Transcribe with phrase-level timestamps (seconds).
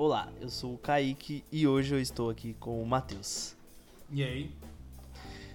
[0.00, 3.56] Olá, eu sou o Kaique e hoje eu estou aqui com o Matheus.
[4.12, 4.52] E aí?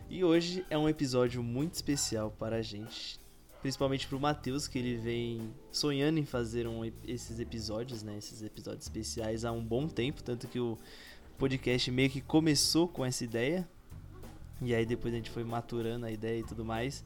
[0.09, 3.17] E hoje é um episódio muito especial para a gente,
[3.61, 8.43] principalmente para o Matheus, que ele vem sonhando em fazer um, esses episódios, né, esses
[8.43, 10.77] episódios especiais há um bom tempo, tanto que o
[11.37, 13.65] podcast meio que começou com essa ideia,
[14.61, 17.01] e aí depois a gente foi maturando a ideia e tudo mais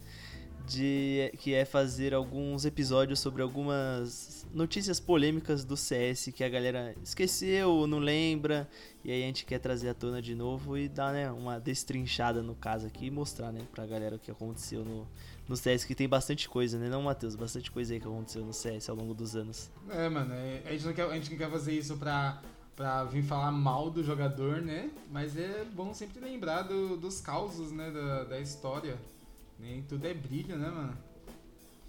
[0.67, 6.93] de que é fazer alguns episódios sobre algumas notícias polêmicas do CS que a galera
[7.01, 8.69] esqueceu, não lembra,
[9.03, 12.43] e aí a gente quer trazer à tona de novo e dar né, uma destrinchada
[12.43, 15.07] no caso aqui e mostrar né, pra galera o que aconteceu no,
[15.47, 16.89] no CS, que tem bastante coisa, né?
[16.89, 17.35] Não, Matheus?
[17.35, 19.71] Bastante coisa aí que aconteceu no CS ao longo dos anos.
[19.89, 22.41] É, mano, é, a gente não quer, a gente não quer fazer isso pra,
[22.75, 24.91] pra vir falar mal do jogador, né?
[25.09, 28.97] Mas é bom sempre lembrar do, dos causos, né, da, da história.
[29.59, 30.97] Nem tudo é brilho, né, mano?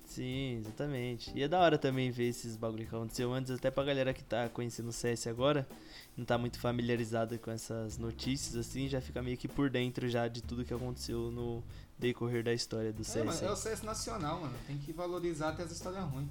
[0.08, 1.30] Sim, exatamente.
[1.34, 4.24] E é da hora também ver esses bagulho que aconteceu antes, até pra galera que
[4.24, 5.68] tá conhecendo o CS agora,
[6.16, 10.26] não tá muito familiarizada com essas notícias, assim, já fica meio que por dentro já
[10.26, 11.62] de tudo que aconteceu no
[11.98, 13.16] decorrer da história do CS.
[13.16, 14.54] É, mano, é o CS nacional, mano.
[14.66, 16.28] Tem que valorizar até as histórias ruins.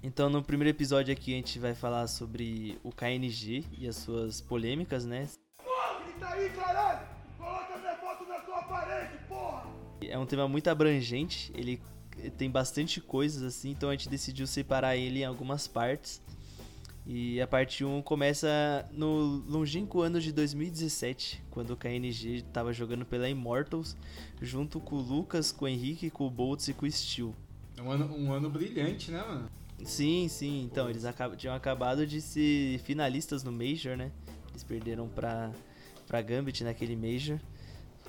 [0.00, 4.40] Então, no primeiro episódio aqui, a gente vai falar sobre o KNG e as suas
[4.40, 5.28] polêmicas, né?
[5.58, 7.07] Porra, grita aí, caralho!
[10.08, 11.80] É um tema muito abrangente, ele
[12.36, 16.20] tem bastante coisas assim, então a gente decidiu separar ele em algumas partes.
[17.10, 23.06] E a parte 1 começa no longínquo ano de 2017, quando o KNG estava jogando
[23.06, 23.96] pela Immortals,
[24.42, 27.34] junto com o Lucas, com o Henrique, com o Boltz e com o Steel.
[27.80, 29.48] Um ano, um ano brilhante, né, mano?
[29.84, 30.64] Sim, sim.
[30.64, 34.10] Então, eles acab tinham acabado de ser finalistas no Major, né?
[34.50, 35.50] Eles perderam pra,
[36.06, 37.38] pra Gambit naquele Major.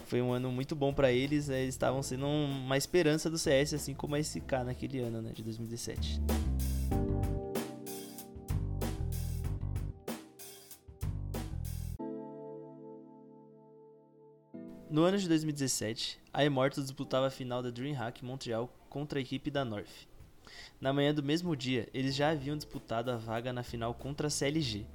[0.10, 1.62] Foi um ano muito bom para eles, né?
[1.62, 5.44] eles estavam sendo uma esperança do CS, assim como a SK naquele ano, né, de
[5.44, 6.20] 2017.
[14.90, 19.52] No ano de 2017, a Immortals disputava a final da DreamHack Montreal contra a equipe
[19.52, 20.08] da North.
[20.82, 24.32] Na manhã do mesmo dia, eles já haviam disputado a vaga na final contra a
[24.32, 24.88] CLG.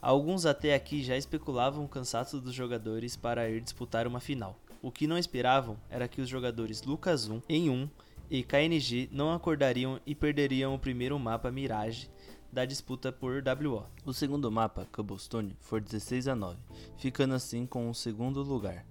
[0.00, 4.58] Alguns até aqui já especulavam o cansaço dos jogadores para ir disputar uma final.
[4.80, 7.88] O que não esperavam era que os jogadores Lucas 1 em 1
[8.30, 12.10] e KNG não acordariam e perderiam o primeiro mapa Mirage
[12.52, 13.84] da disputa por WO.
[14.04, 16.58] O segundo mapa, Cobblestone, foi 16 a 9,
[16.96, 18.86] ficando assim com o segundo lugar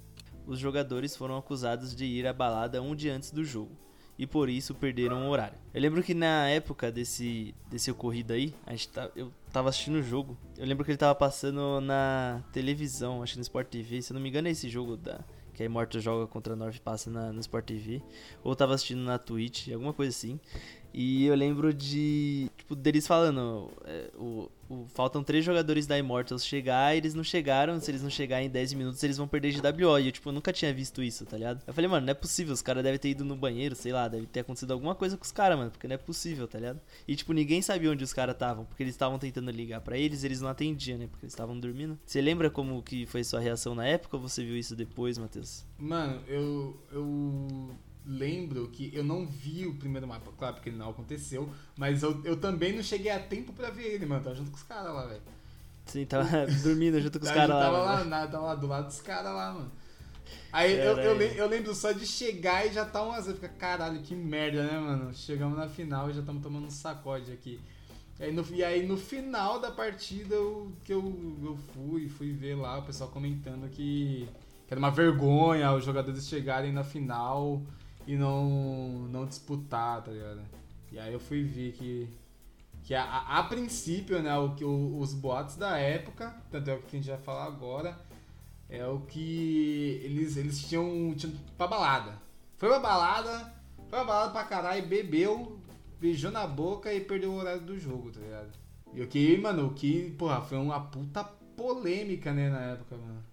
[0.48, 3.78] os jogadores foram acusados de ir à balada um dia antes do jogo
[4.18, 5.58] e por isso perderam o horário.
[5.74, 10.00] Eu lembro que na época desse, desse ocorrido aí, a gente tá, eu tava assistindo
[10.00, 10.38] o jogo.
[10.58, 14.02] Eu lembro que ele tava passando na televisão, acho que no Sport TV.
[14.02, 15.20] Se eu não me engano, é esse jogo da,
[15.54, 18.02] que a Immortal joga contra a North passa na, no Sport TV.
[18.44, 20.40] Ou tava assistindo na Twitch, alguma coisa assim.
[21.00, 22.50] E eu lembro de.
[22.58, 23.70] Tipo, deles falando.
[23.86, 27.80] É, o, o, faltam três jogadores da Immortals chegar eles não chegaram.
[27.80, 30.00] Se eles não chegarem em 10 minutos, eles vão perder de WO.
[30.00, 31.62] E eu, tipo, nunca tinha visto isso, tá ligado?
[31.68, 32.52] Eu falei, mano, não é possível.
[32.52, 35.24] Os caras devem ter ido no banheiro, sei lá, deve ter acontecido alguma coisa com
[35.24, 35.70] os caras, mano.
[35.70, 36.82] Porque não é possível, tá ligado?
[37.08, 38.66] E, tipo, ninguém sabia onde os caras estavam.
[38.66, 41.06] Porque eles estavam tentando ligar para eles eles não atendiam, né?
[41.06, 41.96] Porque eles estavam dormindo.
[42.04, 45.64] Você lembra como que foi sua reação na época ou você viu isso depois, Matheus?
[45.78, 46.76] Mano, eu.
[46.92, 47.70] Eu
[48.08, 52.38] lembro que eu não vi o primeiro mapa, claro, porque não aconteceu, mas eu, eu
[52.38, 54.24] também não cheguei a tempo pra ver ele, mano.
[54.24, 55.22] Tava junto com os caras lá, velho.
[55.86, 56.26] Sim, tava
[56.64, 57.62] dormindo junto com os caras lá.
[57.62, 59.72] Tava lá, nada, tava lá do lado dos caras lá, mano.
[60.52, 63.28] Aí eu, eu, eu, lembro só de chegar e já tá umas.
[63.28, 65.14] Fica, caralho, que merda, né, mano?
[65.14, 67.60] Chegamos na final e já estamos tomando um sacode aqui.
[68.20, 72.32] E aí, no, e aí no final da partida eu, que eu, eu fui, fui
[72.32, 74.28] ver lá o pessoal comentando que,
[74.68, 77.62] que era uma vergonha os jogadores chegarem na final
[78.08, 80.42] e não, não disputar, tá ligado?
[80.92, 82.08] E aí eu fui ver que,
[82.84, 86.82] que a, a, a princípio, né, o, o, os boatos da época, tanto é o
[86.82, 88.00] que a gente vai falar agora,
[88.70, 92.14] é o que eles, eles tinham, tinham pra balada.
[92.58, 95.60] Foi pra balada, foi pra balada pra caralho, bebeu,
[96.00, 98.52] beijou na boca e perdeu o horário do jogo, tá ligado?
[98.94, 101.26] E o que, mano, o que, porra, foi uma puta
[101.58, 103.24] polêmica, né, na época, mano.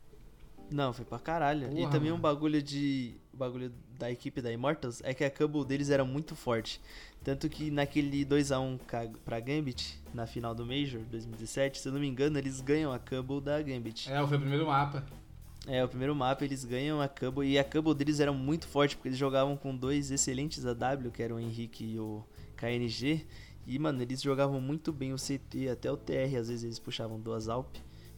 [0.70, 1.68] Não, foi pra caralho.
[1.68, 2.16] Porra, e também mano.
[2.16, 3.14] um bagulho de.
[3.32, 6.80] Bagulho da equipe da Immortals é que a Cubble deles era muito forte.
[7.22, 8.78] Tanto que naquele 2x1
[9.24, 12.98] pra Gambit, na final do Major 2017, se eu não me engano, eles ganham a
[12.98, 14.12] Cubble da Gambit.
[14.12, 15.04] É, foi o primeiro mapa.
[15.66, 18.96] É, o primeiro mapa eles ganham a Cubble e a Cubble deles era muito forte
[18.96, 22.22] porque eles jogavam com dois excelentes AW, que eram o Henrique e o
[22.56, 23.24] KNG.
[23.66, 27.18] E, mano, eles jogavam muito bem o CT, até o TR, às vezes eles puxavam
[27.18, 27.74] duas Alp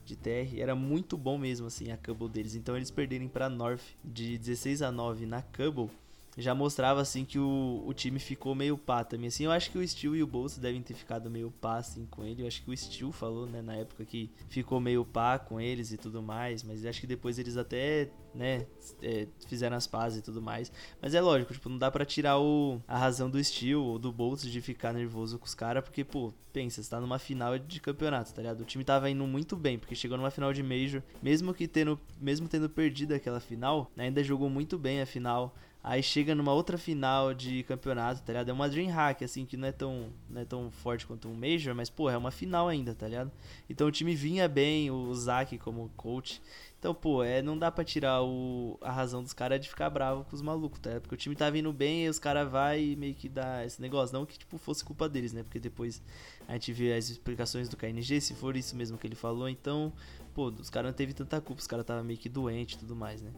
[0.07, 0.59] de TR.
[0.59, 2.55] Era muito bom mesmo, assim, a Cubble deles.
[2.55, 5.91] Então eles perderem pra North de 16 a 9 na Cubble
[6.37, 9.29] já mostrava assim que o, o time ficou meio pá também.
[9.29, 12.07] Assim, eu acho que o Steel e o Bolsa devem ter ficado meio pá assim
[12.07, 12.43] com ele.
[12.43, 15.93] Eu acho que o Steel falou, né, na época que ficou meio pá com eles
[15.93, 18.67] e tudo mais, mas acho que depois eles até, né,
[19.03, 20.71] é, fizeram as pazes e tudo mais.
[21.01, 24.13] Mas é lógico, tipo, não dá para tirar o, a razão do Steel ou do
[24.13, 27.81] Bolsa de ficar nervoso com os caras, porque, pô, pensa, você tá numa final de
[27.81, 28.61] campeonato, tá ligado?
[28.61, 31.99] O time tava indo muito bem, porque chegou numa final de Major, mesmo que tendo,
[32.21, 35.55] mesmo tendo perdido aquela final, ainda jogou muito bem a final.
[35.89, 38.49] Aí chega numa outra final de campeonato, tá ligado?
[38.49, 41.77] É uma Dreamhack, assim, que não é tão, não é tão forte quanto um Major,
[41.77, 43.31] mas, pô, é uma final ainda, tá ligado?
[43.71, 46.43] Então o time vinha bem, o Zack como coach.
[46.77, 50.25] Então, pô, é, não dá pra tirar o, a razão dos caras de ficar bravo
[50.25, 51.01] com os malucos, tá?
[51.01, 53.81] Porque o time tá vindo bem e os caras vai e meio que dá esse
[53.81, 54.13] negócio.
[54.13, 55.45] Não que, tipo, fosse culpa deles, né?
[55.45, 56.03] Porque depois
[56.49, 59.93] a gente vê as explicações do KNG, se for isso mesmo que ele falou, então,
[60.35, 62.97] pô, os caras não teve tanta culpa, os caras tava meio que doente e tudo
[62.97, 63.31] mais, né?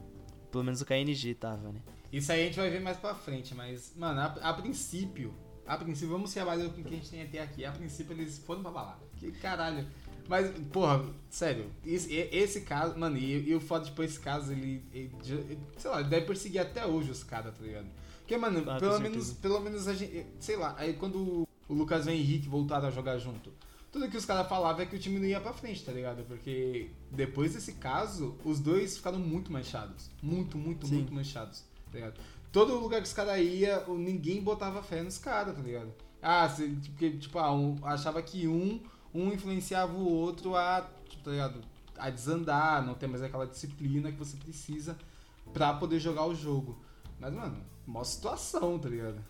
[0.51, 1.83] Pelo menos o KNG tava, né?
[2.13, 5.35] Isso aí a gente vai ver mais pra frente, mas, mano, a, a princípio,
[5.67, 7.65] a princípio, vamos ser avaliar com o que a gente tem até aqui.
[7.65, 9.05] A princípio eles foram pra balada.
[9.17, 9.87] Que caralho.
[10.29, 14.85] Mas, porra, sério, esse, esse caso, mano, e, e o foda, tipo, esse caso, ele,
[14.93, 15.11] ele,
[15.79, 17.87] sei lá, ele deve perseguir até hoje os caras, tá ligado?
[18.19, 22.07] Porque, mano, ah, pelo, menos, pelo menos a gente, sei lá, aí quando o Lucas
[22.07, 23.51] e o Henrique voltaram a jogar junto,
[23.91, 26.23] tudo que os caras falavam é que o time não ia pra frente, tá ligado?
[26.25, 30.11] Porque depois desse caso, os dois ficaram muito manchados.
[30.23, 30.97] Muito, muito, Sim.
[30.97, 32.21] muito manchados, tá ligado?
[32.51, 35.93] Todo lugar que os caras iam, ninguém botava fé nos caras, tá ligado?
[36.23, 36.49] Ah,
[36.87, 38.81] porque, tipo, ah, um, achava que um,
[39.15, 41.61] um influenciava o outro a, tipo, tá ligado?
[41.97, 44.97] A desandar, não ter mais aquela disciplina que você precisa
[45.53, 46.79] pra poder jogar o jogo.
[47.21, 49.23] Mas, mano, mó situação, tá ligado?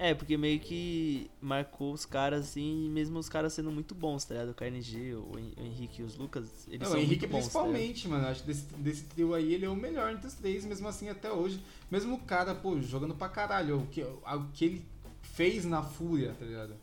[0.00, 4.34] É, porque meio que marcou os caras assim, mesmo os caras sendo muito bons, tá
[4.34, 4.50] ligado?
[4.50, 7.58] O KNG, o Henrique e os Lucas, eles Não, são o Henrique muito bons, tá
[7.60, 8.26] principalmente, tá mano.
[8.28, 11.08] Acho que desse, desse trio aí ele é o melhor entre os três, mesmo assim
[11.08, 11.60] até hoje.
[11.90, 13.80] Mesmo o cara, pô, jogando pra caralho.
[13.80, 14.86] O que, o que ele
[15.20, 16.74] fez na Fúria, tá ligado?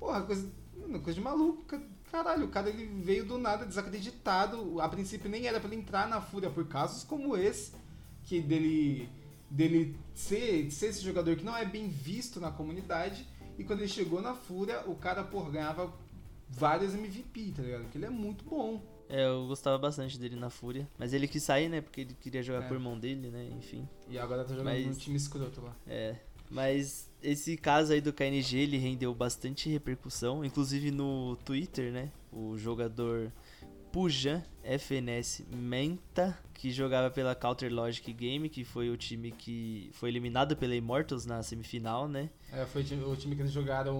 [0.00, 0.50] Porra, coisa,
[1.04, 1.62] coisa de maluco.
[2.10, 4.80] Caralho, o cara ele veio do nada, desacreditado.
[4.80, 7.72] A princípio nem era pra ele entrar na Fúria por casos como esse,
[8.24, 9.10] que dele
[9.50, 13.26] dele ser, ser esse jogador que não é bem visto na comunidade.
[13.58, 15.92] E quando ele chegou na Fúria, o cara, por ganhava
[16.48, 17.82] vários MVP, tá ligado?
[17.82, 18.82] Porque ele é muito bom.
[19.08, 20.88] É, eu gostava bastante dele na Fúria.
[20.98, 21.80] Mas ele quis sair, né?
[21.80, 22.68] Porque ele queria jogar é.
[22.68, 23.48] com o irmão dele, né?
[23.56, 23.88] Enfim.
[24.08, 24.86] E agora tá jogando mas...
[24.86, 25.76] no time escroto lá.
[25.86, 26.16] É.
[26.50, 30.44] Mas esse caso aí do KNG, ele rendeu bastante repercussão.
[30.44, 32.10] Inclusive no Twitter, né?
[32.32, 33.32] O jogador
[33.96, 40.10] Pujan FNS Menta, que jogava pela Counter Logic Game, que foi o time que foi
[40.10, 42.28] eliminado pela Immortals na semifinal, né?
[42.52, 43.94] É, foi o time que eles jogaram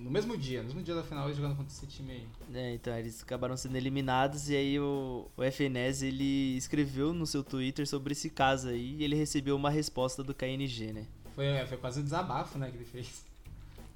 [0.00, 2.28] no mesmo dia, no mesmo dia da final eles jogaram contra esse time aí.
[2.54, 7.42] É, então eles acabaram sendo eliminados e aí o, o FNS ele escreveu no seu
[7.42, 11.06] Twitter sobre esse caso aí e ele recebeu uma resposta do KNG, né?
[11.34, 13.24] Foi, é, foi quase um desabafo, né, que ele fez.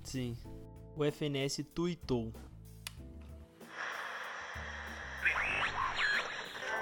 [0.02, 0.34] Sim.
[0.96, 2.32] O FNS tweetou.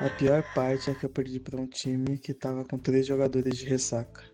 [0.00, 3.58] A pior parte é que eu perdi para um time que tava com três jogadores
[3.58, 4.24] de ressaca.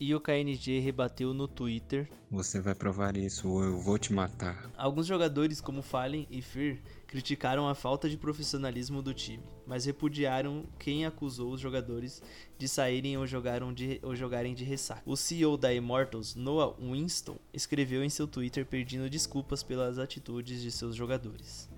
[0.00, 2.10] E o KNG rebateu no Twitter.
[2.28, 4.68] Você vai provar isso ou eu vou te matar.
[4.76, 10.64] Alguns jogadores como Fallen e Fear criticaram a falta de profissionalismo do time, mas repudiaram
[10.76, 12.20] quem acusou os jogadores
[12.58, 15.02] de saírem ou, jogaram de, ou jogarem de ressaca.
[15.06, 20.72] O CEO da Immortals, Noah Winston, escreveu em seu Twitter pedindo desculpas pelas atitudes de
[20.72, 21.70] seus jogadores.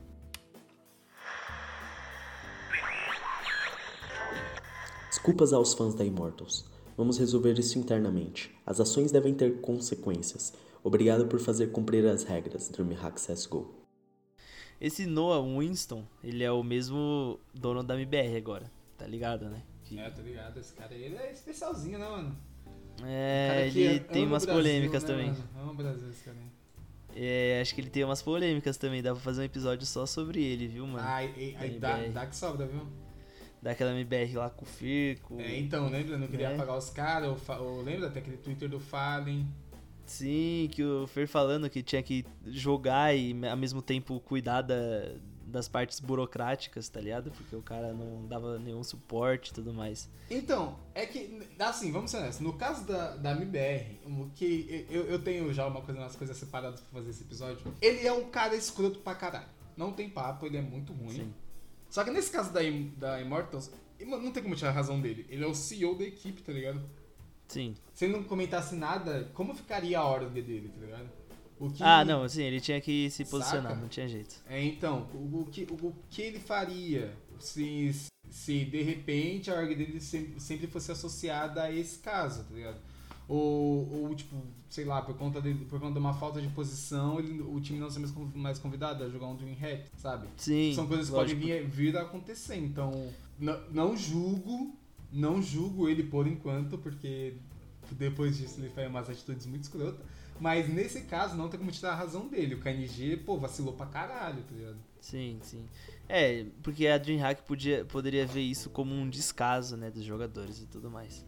[5.24, 6.66] Desculpas aos fãs da Immortals.
[6.98, 8.54] Vamos resolver isso internamente.
[8.66, 10.52] As ações devem ter consequências.
[10.82, 13.74] Obrigado por fazer cumprir as regras, DreamHack CSGO.
[14.78, 19.62] Esse Noah Winston, ele é o mesmo dono da MBR agora, tá ligado, né?
[19.84, 19.98] Que...
[19.98, 20.60] É, tá ligado.
[20.60, 22.36] Esse cara ele é especialzinho, né, mano?
[23.02, 25.34] É, ele tem umas Brasil, polêmicas né, também.
[25.58, 26.36] Amo o Brasil esse cara.
[27.16, 29.02] É, acho que ele tem umas polêmicas também.
[29.02, 30.98] Dá pra fazer um episódio só sobre ele, viu, mano?
[31.00, 32.86] Ah, aí dá, dá que sobra, viu?
[33.64, 35.40] Daquela MBR lá com o Firco.
[35.40, 36.18] É, então, lembra?
[36.18, 36.54] Não queria né?
[36.54, 37.34] apagar os caras.
[37.82, 39.48] Lembra até aquele Twitter do Fallen?
[40.04, 44.74] Sim, que o Fer falando que tinha que jogar e ao mesmo tempo cuidar da,
[45.46, 47.30] das partes burocráticas, tá ligado?
[47.30, 50.10] Porque o cara não dava nenhum suporte e tudo mais.
[50.28, 53.98] Então, é que, assim, vamos ser honestos, no caso da, da MBR,
[54.34, 58.06] que eu, eu tenho já uma coisa, umas coisas separadas pra fazer esse episódio, ele
[58.06, 59.48] é um cara escroto pra caralho.
[59.74, 61.14] Não tem papo, ele é muito ruim.
[61.14, 61.34] Sim.
[61.94, 62.58] Só que nesse caso da,
[62.96, 63.70] da Immortals,
[64.04, 65.24] não tem como tirar a razão dele.
[65.28, 66.82] Ele é o CEO da equipe, tá ligado?
[67.46, 67.76] Sim.
[67.94, 71.08] Se ele não comentasse nada, como ficaria a ordem dele, tá ligado?
[71.72, 71.84] Que...
[71.84, 73.80] Ah, não, assim, ele tinha que se posicionar, Saca?
[73.80, 74.34] não tinha jeito.
[74.48, 77.94] É, então, o, o, que, o, o, que ele faria se,
[78.28, 82.80] se de repente a ordem dele sempre, sempre fosse associada a esse caso, tá ligado?
[83.26, 84.36] Ou, ou tipo,
[84.68, 87.78] sei lá, por conta, de, por conta de uma falta de posição, ele, o time
[87.78, 90.28] não ser mais, con- mais convidado a jogar um Dream Hack, sabe?
[90.36, 90.72] Sim.
[90.74, 91.40] São coisas que lógico.
[91.40, 92.56] podem vir, vir a acontecer.
[92.56, 94.76] Então, não, não julgo,
[95.10, 97.34] não julgo ele por enquanto, porque
[97.92, 100.04] depois disso ele faz umas atitudes muito escrotas.
[100.40, 102.56] Mas nesse caso, não tem como tirar a razão dele.
[102.56, 104.76] O KNG, pô, vacilou pra caralho, tá ligado?
[105.00, 105.64] Sim, sim.
[106.08, 110.66] É, porque a DreamHack podia, poderia ver isso como um descaso, né, dos jogadores e
[110.66, 111.24] tudo mais.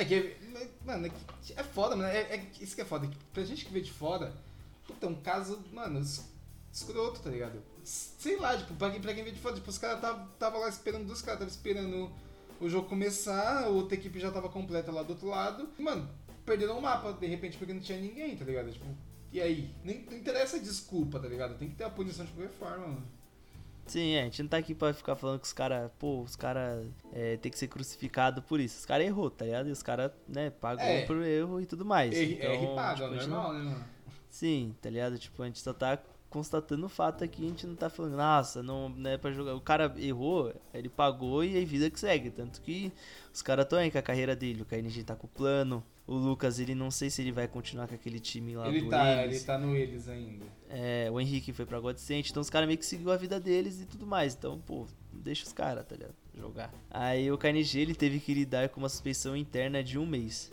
[0.00, 0.36] É que,
[0.84, 1.10] mano, é,
[1.42, 2.08] que é foda, mano.
[2.08, 3.06] É, é isso que é foda.
[3.06, 4.32] que Pra gente que vê de fora,
[4.86, 6.24] puta, é um caso, mano, es-
[6.72, 7.60] escroto, tá ligado?
[7.82, 10.58] Sei lá, tipo, pra quem, pra quem vê de fora, tipo, os caras tava, tava
[10.58, 12.10] lá esperando, os caras tava esperando
[12.60, 15.68] o jogo começar, outra equipe já tava completa lá do outro lado.
[15.78, 16.08] E, mano,
[16.44, 18.70] perderam o mapa, de repente, porque não tinha ninguém, tá ligado?
[18.70, 18.86] Tipo,
[19.32, 19.74] e aí?
[19.84, 21.56] Nem, não interessa a desculpa, tá ligado?
[21.58, 23.06] Tem que ter a punição de qualquer forma, mano.
[23.88, 26.36] Sim, é, a gente não tá aqui pra ficar falando que os caras, pô, os
[26.36, 28.78] caras é, tem que ser crucificado por isso.
[28.78, 29.68] Os caras errou, tá ligado?
[29.68, 31.04] E os caras, né, pagou É.
[31.06, 32.14] por erro e tudo mais.
[32.14, 33.84] R, então, R paga, tipo, normal, né, mano?
[34.28, 35.18] Sim, tá ligado?
[35.18, 35.98] Tipo, a gente só tá
[36.30, 39.54] constatando o fato aqui, a gente não tá falando, nossa, não, não é pra jogar.
[39.54, 42.30] O cara errou, ele pagou e aí vida que segue.
[42.30, 42.92] Tanto que
[43.32, 45.82] os caras estão aí com a carreira dele, o KNG tá com o plano.
[46.06, 48.88] O Lucas, ele não sei se ele vai continuar com aquele time lá Ele do
[48.88, 49.36] tá, Eles.
[49.36, 50.46] ele tá no eles ainda.
[50.70, 53.82] É, o Henrique foi pra Godsent, então os caras meio que seguiu a vida deles
[53.82, 54.34] e tudo mais.
[54.34, 56.14] Então, pô, deixa os caras, tá ligado?
[56.34, 56.72] Jogar.
[56.90, 60.50] Aí o KNG ele teve que lidar com uma suspensão interna de um mês.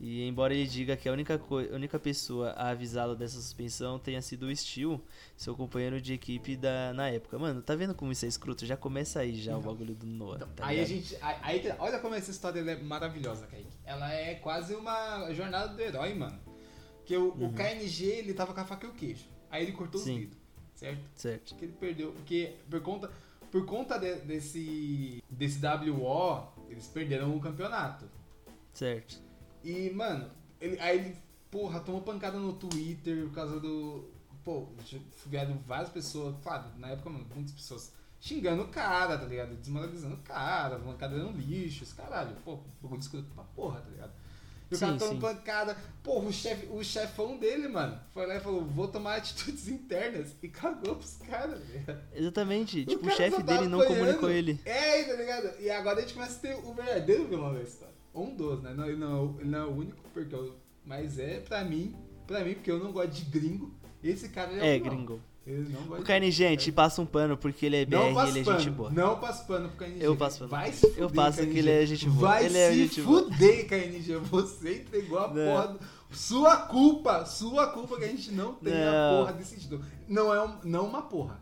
[0.00, 4.22] E embora ele diga que a única, a única pessoa a avisá-lo dessa suspensão tenha
[4.22, 5.00] sido o Steel,
[5.36, 7.36] seu companheiro de equipe da, na época.
[7.36, 8.64] Mano, tá vendo como isso é escroto?
[8.64, 10.36] Já começa aí já o bagulho do Noah.
[10.36, 10.88] Então, tá aí a ligado?
[11.02, 11.18] gente.
[11.20, 13.66] Aí, que- olha como essa história é maravilhosa, Kaique.
[13.84, 16.38] Ela é quase uma jornada do herói, mano.
[17.04, 19.24] Que o, o KNG, ele tava com a faca e o queijo.
[19.50, 20.06] Aí ele cortou Uhum.
[20.06, 20.14] Sim.
[20.14, 20.38] os dedos,
[20.76, 21.00] certo?
[21.16, 21.54] Certo.
[21.56, 22.12] Que ele perdeu.
[22.12, 23.10] Porque por conta,
[23.50, 25.24] por conta de- desse.
[25.28, 28.04] desse WO, eles perderam o campeonato.
[28.72, 29.26] Certo.
[29.62, 31.16] E, mano, ele, aí ele,
[31.50, 34.08] porra, tomou pancada no Twitter por causa do.
[34.44, 34.66] Pô,
[35.26, 39.54] vieram várias pessoas, claro, na época, mano, muitas pessoas xingando o cara, tá ligado?
[39.56, 42.34] Desmoralizando o cara, o cara era um lixo, esse caralho.
[42.44, 44.12] Pô, bagulho escroto pra porra, tá ligado?
[44.70, 45.20] E o cara Sim, tomou sim.
[45.20, 45.76] pancada.
[46.02, 50.34] Porra, o, chefe, o chefão dele, mano, foi lá e falou: vou tomar atitudes internas
[50.42, 52.00] e cagou pros caras, tá ligado?
[52.14, 52.84] Exatamente.
[52.84, 53.98] Tipo, o cara chefe tá dele não apanhando.
[54.00, 54.60] comunicou ele.
[54.64, 55.60] É, tá ligado?
[55.60, 57.94] E agora a gente começa a ter o verdadeiro vilão da história.
[58.18, 58.74] Um dos, né?
[58.76, 61.64] Não, ele, não, é o- ele não é o único, porque eu, mas é pra
[61.64, 61.94] mim,
[62.26, 63.72] pra mim, porque eu não gosto de gringo,
[64.02, 65.20] esse cara é, É, o gringo.
[65.46, 68.40] Ele não gosta O a gente passa um pano porque ele é BR e ele
[68.40, 68.90] é pano, gente boa.
[68.90, 70.04] Não passo pano pro KNG.
[70.04, 70.50] Eu passo pano.
[70.50, 71.52] Vai se fuder, Eu passo KNG.
[71.54, 72.28] que ele é gente boa.
[72.28, 73.22] Vai Ele é se gente boa.
[73.22, 74.16] fuder, KNG.
[74.30, 75.34] Você entregou a Não.
[75.34, 75.68] porra.
[75.68, 79.20] do- Sua culpa, sua culpa que a gente não tem a Não.
[79.20, 79.82] porra desse título.
[80.06, 81.40] Não é um, não uma porra.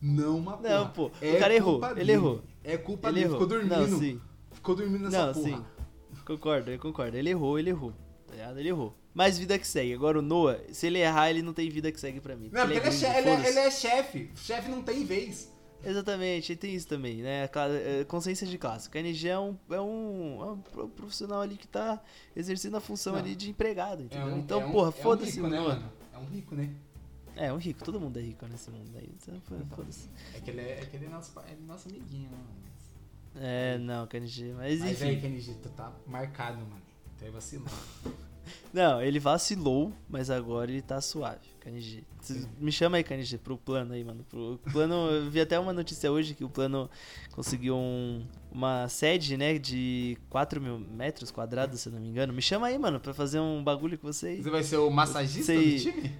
[0.00, 0.74] Não uma porra.
[0.78, 2.12] Não, pô, o É cara errou, culpa ele dele.
[2.12, 2.42] errou.
[2.64, 3.26] É culpa Ele dele.
[3.26, 3.40] errou.
[3.40, 3.76] Ficou dormindo.
[3.90, 4.20] Não, sim.
[4.52, 5.46] Ficou dormindo nessa Não, porra.
[5.48, 5.64] sim.
[6.24, 7.16] Concordo, eu concordo.
[7.16, 7.92] Ele errou, ele errou.
[8.26, 8.58] Tá ligado?
[8.58, 8.94] Ele errou.
[9.14, 9.92] Mas vida que segue.
[9.92, 12.48] Agora o Noah, se ele errar, ele não tem vida que segue pra mim.
[12.52, 13.48] Não, porque ele é, gringo, chefe, ele, é, foda-se.
[13.50, 14.30] ele é chefe.
[14.36, 15.52] Chefe não tem vez.
[15.84, 17.44] Exatamente, tem isso também, né?
[17.52, 18.86] É, Consciência de classe.
[18.86, 22.00] O KNG é um, é, um, é um pro- profissional ali que tá
[22.36, 23.20] exercendo a função Não.
[23.20, 24.26] ali de empregado, É entendeu?
[24.28, 25.92] um, então, é um- porra, é um foda-se rico, o né, mano?
[26.14, 26.70] É um rico, né?
[27.34, 29.10] É, um rico, todo mundo é rico nesse mundo aí.
[29.20, 30.08] Então, pô, foda-se.
[30.36, 32.62] É que ele é, é, que ele é nosso, ele é nosso amiguinho, né, mano?
[33.40, 35.04] É, não, KNG, mas Mas enfim.
[35.04, 36.82] aí, KNG, tu tá marcado, mano.
[37.16, 37.66] Então aí vacilou.
[38.72, 41.40] Não, ele vacilou, mas agora ele tá suave.
[42.22, 44.24] Cê- Me chama aí, KNG, pro plano aí, mano.
[44.28, 46.90] Pro plano, eu vi até uma notícia hoje que o plano
[47.32, 52.32] conseguiu um- uma sede, né, de 4 mil metros quadrados, se eu não me engano.
[52.32, 54.42] Me chama aí, mano, pra fazer um bagulho com vocês.
[54.42, 56.12] Você vai ser o massagista do time?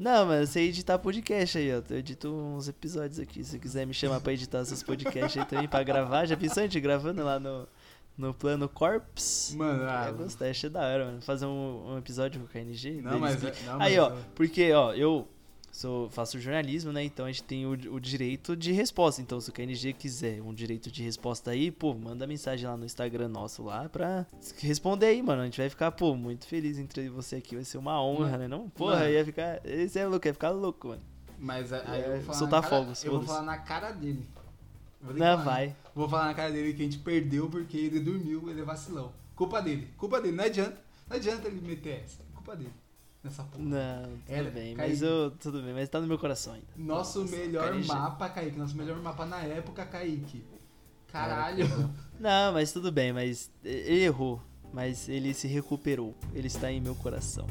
[0.00, 1.82] Não, mas eu sei editar podcast aí, ó.
[1.90, 3.44] Eu edito uns episódios aqui.
[3.44, 6.24] Se quiser me chamar pra editar seus podcasts aí também, pra gravar.
[6.24, 7.68] Já pensou a gente gravando lá no,
[8.16, 9.54] no plano Corps?
[9.56, 11.20] Mano, ah, eu gostei, achei da hora, mano.
[11.20, 13.02] Fazer um, um episódio com o KNG.
[13.02, 15.28] Não, mas, que- não, Aí, mas- ó, porque, ó, eu
[15.70, 17.04] sou, faço jornalismo, né?
[17.04, 19.20] Então a gente tem o, o direito de resposta.
[19.22, 22.84] Então, se o KNG quiser um direito de resposta aí, pô, manda mensagem lá no
[22.84, 24.26] Instagram nosso lá pra
[24.58, 25.42] responder aí, mano.
[25.42, 27.54] A gente vai ficar, pô, muito feliz entre você aqui.
[27.54, 28.48] Vai ser uma honra, né?
[28.48, 28.68] Não?
[28.70, 29.10] Porra, mano.
[29.10, 29.60] ia ficar.
[29.64, 31.02] Esse é louco, ia ficar louco, mano.
[31.38, 34.28] Mas aí É, eu vou falar soltar cara, fogos, Eu vou falar na cara dele.
[35.00, 35.76] Vou Não, falar, vai.
[35.94, 39.12] Vou falar na cara dele que a gente perdeu porque ele dormiu, ele é vacilão.
[39.34, 39.88] Culpa dele.
[39.96, 40.36] Culpa dele.
[40.36, 40.76] Não adianta.
[41.08, 42.22] Não adianta ele meter essa.
[42.34, 42.72] Culpa dele.
[43.22, 43.62] Nessa porra.
[43.64, 44.92] Não, tudo Era, bem, Kaique.
[44.92, 45.30] mas eu.
[45.32, 46.66] Tudo bem, mas tá no meu coração ainda.
[46.76, 47.86] Nosso Nossa, melhor KNG.
[47.88, 48.58] mapa, Kaique.
[48.58, 50.42] Nosso melhor mapa na época, Kaique.
[51.08, 51.66] Caralho.
[52.18, 54.40] Não, mas tudo bem, mas ele errou.
[54.72, 56.14] Mas ele se recuperou.
[56.32, 57.46] Ele está em meu coração.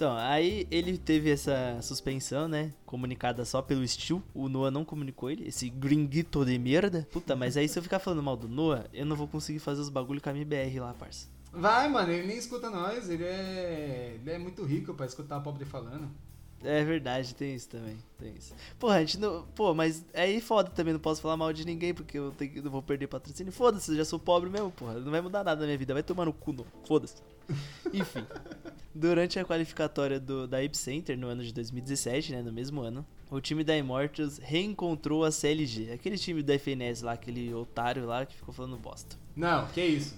[0.00, 2.72] Então, aí ele teve essa suspensão, né?
[2.86, 4.22] Comunicada só pelo Steel.
[4.32, 7.06] O Noah não comunicou ele, esse gringuito de merda.
[7.12, 9.82] Puta, mas aí se eu ficar falando mal do Noah, eu não vou conseguir fazer
[9.82, 11.28] os bagulho com a MBR lá, parça.
[11.52, 14.16] Vai, mano, ele nem escuta nós, ele é.
[14.18, 16.10] Ele é muito rico pra escutar o pobre falando.
[16.64, 17.98] É verdade, tem isso também.
[18.18, 18.54] Tem isso.
[18.78, 19.44] Porra, a gente não.
[19.54, 22.70] Pô, mas aí foda também, não posso falar mal de ninguém, porque eu tenho, não
[22.70, 23.52] vou perder patrocínio.
[23.52, 24.94] Foda-se, eu já sou pobre mesmo, porra.
[24.94, 25.92] Não vai mudar nada na minha vida.
[25.92, 26.64] Vai tomar no cu, não.
[26.86, 27.16] Foda-se.
[27.92, 28.24] Enfim.
[28.94, 32.42] Durante a qualificatória do, da Epicenter no ano de 2017, né?
[32.42, 35.92] No mesmo ano, o time da Immortals reencontrou a CLG.
[35.92, 39.16] Aquele time da FNS lá, aquele otário lá que ficou falando bosta.
[39.36, 40.14] Não, que isso?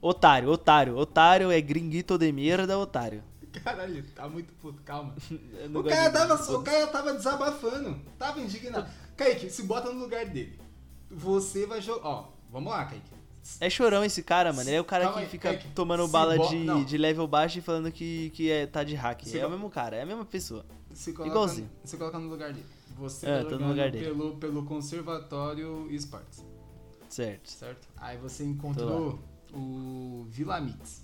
[0.00, 0.96] Otário, otário.
[0.96, 3.22] Otário é gringuito de merda, otário.
[3.64, 5.14] Caralho, tá muito puto, calma.
[5.74, 8.90] O cara, de- tava, o cara tava desabafando, tava indignado.
[9.16, 10.58] Kaique, se bota no lugar dele.
[11.10, 12.06] Você vai jogar.
[12.08, 13.10] Ó, vamos lá, Kaique.
[13.60, 14.68] É chorão esse cara, mano.
[14.68, 16.84] Ele é o cara Calma que aí, fica tomando bala bo- de, não.
[16.84, 19.22] de level baixo e falando que, que é, tá de hack.
[19.24, 20.64] Se é o mesmo cara, é a mesma pessoa.
[20.94, 21.70] Se coloca, Igualzinho.
[21.84, 22.66] Se coloca no lugar dele.
[22.98, 24.04] Você É, tá jogando lugar dele.
[24.06, 26.44] Pelo, pelo Conservatório Esportes,
[27.08, 27.50] Certo.
[27.50, 27.88] certo?
[27.96, 29.18] Aí você encontrou
[29.52, 31.02] o Vila Mix.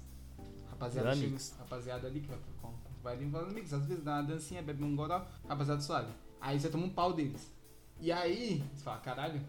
[0.71, 1.55] Rapaziada, Vila chega- Mix.
[1.59, 2.39] rapaziada ali que vai,
[3.03, 3.73] vai ali no Vila Mix.
[3.73, 5.25] Às vezes dá uma dancinha, bebe um goró.
[5.49, 6.13] Rapaziada suave.
[6.41, 7.51] Aí você toma um pau deles.
[8.01, 9.41] E aí, você fala, caralho,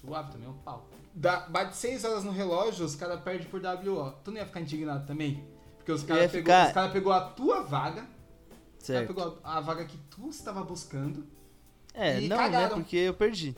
[0.00, 0.88] suave também é um pau.
[1.14, 4.12] Dá, bate 6 horas no relógio, os caras perdem por WO.
[4.24, 5.44] Tu não ia ficar indignado também?
[5.78, 9.08] Porque os caras pegou, ficar- os cara pegou a tua vaga, os caras Certo.
[9.08, 11.26] pegou a, a vaga que tu estava buscando.
[11.94, 12.42] É, E não, né?
[12.44, 12.76] cagaram.
[12.76, 13.56] Porque eu perdi.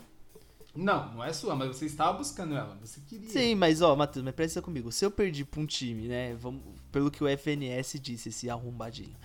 [0.75, 2.79] Não, não é sua, mas você estava buscando ela.
[2.81, 3.29] Você queria.
[3.29, 4.91] Sim, mas ó, Matheus, mas presta comigo.
[4.93, 6.35] Se eu perdi pra um time, né?
[6.37, 9.17] Vamos, pelo que o FNS disse, esse arrombadinho.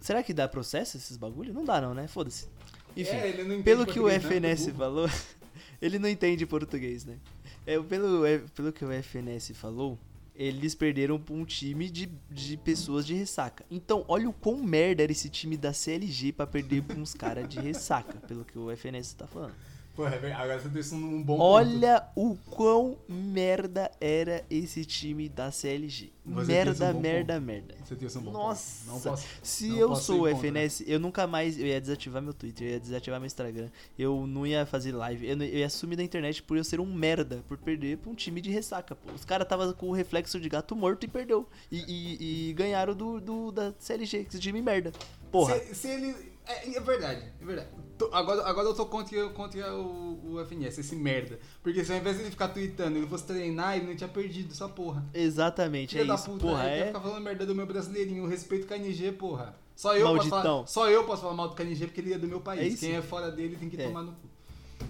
[0.00, 1.54] Será que dá processo esses bagulho?
[1.54, 2.08] Não dá, não, né?
[2.08, 2.48] Foda-se.
[2.96, 3.10] Enfim.
[3.12, 4.16] É, ele não entende Pelo que o né?
[4.16, 4.76] FNS Burro.
[4.78, 5.08] falou,
[5.80, 7.18] ele não entende português, né?
[7.66, 9.98] É, pelo, é, pelo que o FNS falou,
[10.34, 13.64] eles perderam pra um time de, de pessoas de ressaca.
[13.70, 17.48] Então, olha o quão merda era esse time da CLG pra perder pra uns caras
[17.48, 19.54] de ressaca, pelo que o FNS tá falando.
[19.98, 21.42] Porra, é agora você deu isso num bom ponto.
[21.42, 26.12] Olha o quão merda era esse time da CLG.
[26.24, 27.74] Você merda, tem um merda, merda.
[27.84, 28.94] Você deu isso num bom Nossa, ponto.
[28.94, 30.36] Não posso, se não eu sou o contra.
[30.38, 31.58] FNS, eu nunca mais.
[31.58, 33.68] Eu ia desativar meu Twitter, eu ia desativar meu Instagram.
[33.98, 35.26] Eu não ia fazer live.
[35.26, 38.08] Eu, não- eu ia sumir da internet por eu ser um merda, por perder pra
[38.08, 39.10] um time de ressaca, pô.
[39.12, 41.44] Os caras tava com o reflexo de gato morto e perdeu.
[41.72, 44.92] E, e- e ganharam do, do- da CLG, esse time merda.
[45.32, 45.58] Porra.
[45.58, 46.14] Se, se ele.
[46.48, 47.68] É, é verdade, é verdade.
[47.98, 51.38] Tô- agora, agora eu tô contra, contra o, o FNS, esse merda.
[51.62, 54.52] Porque se ao invés de ele ficar tweetando, ele fosse treinar, ele não tinha perdido
[54.52, 55.04] essa porra.
[55.12, 56.30] Exatamente, Filha é da isso.
[56.30, 56.86] puta, porra, ele é.
[56.86, 58.26] ficar falando merda do meu brasileirinho.
[58.26, 59.54] Respeito KNG, porra.
[59.76, 62.26] Só eu, posso falar, só eu posso falar mal do KNG porque ele é do
[62.26, 62.74] meu É país.
[62.74, 62.84] isso.
[62.86, 63.86] Quem é fora dele tem que É.
[63.86, 64.28] tomar no cu.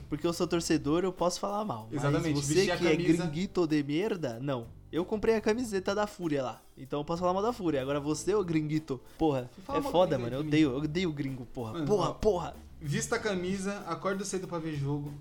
[0.09, 1.89] Porque eu sou torcedor, eu posso falar mal.
[1.93, 4.67] Exatamente, Mas você que é camisa- gringuito de merda, não.
[4.91, 6.63] Eu comprei a camiseta da Fúria lá.
[6.77, 7.83] Então eu posso falar mal da Fúria.
[7.83, 10.37] Agora você, ô gringuito, porra, é foda, mano.
[10.37, 11.75] Eu odeio, eu odeio gringo, porra.
[11.75, 12.15] Mano, porra, ó.
[12.15, 12.57] porra.
[12.81, 15.13] Vista a camisa, acordo cedo pra ver jogo.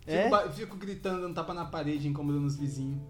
[0.00, 0.52] Fico, É?
[0.52, 3.00] fico gritando, dando tapa na parede, incomodando os vizinhos.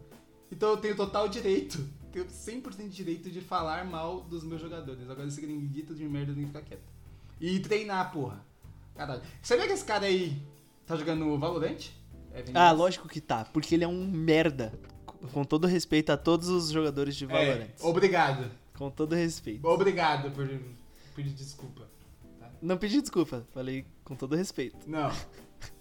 [0.53, 5.11] Então eu tenho total direito, tenho 100% de direito de falar mal dos meus jogadores.
[5.11, 6.85] Agora esse gringuito de merda tem que ficar quieto.
[7.41, 8.45] E treinar, porra.
[8.95, 9.23] Caralho.
[9.43, 10.41] Sabia que esse cara aí
[10.87, 11.89] tá jogando Valorant?
[12.33, 12.45] É?
[12.55, 13.45] Ah, lógico que tá.
[13.45, 14.73] Porque ele é um merda.
[15.33, 17.69] Com todo respeito a todos os jogadores de Valorant.
[17.69, 18.51] É, obrigado.
[18.77, 19.67] Com todo respeito.
[19.67, 20.47] Obrigado por
[21.15, 21.89] pedir desculpa.
[22.41, 22.51] tá?
[22.61, 23.45] Não pedi desculpa.
[23.55, 24.79] Falei com todo respeito.
[24.87, 25.11] Não.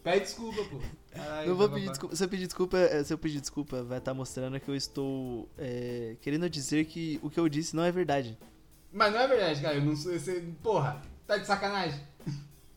[0.01, 0.79] Pede desculpa, pô.
[1.11, 1.75] Caralho, Não vou bababá.
[1.75, 2.15] pedir desculpa.
[2.15, 5.49] Se eu pedir desculpa, eh, se eu pedir desculpa, vai estar mostrando que eu estou
[5.57, 8.37] eh, querendo dizer que o que eu disse não é verdade.
[8.91, 9.75] Mas não é verdade, cara.
[9.75, 10.13] Eu não sou.
[10.13, 11.99] Você, porra, tá de sacanagem?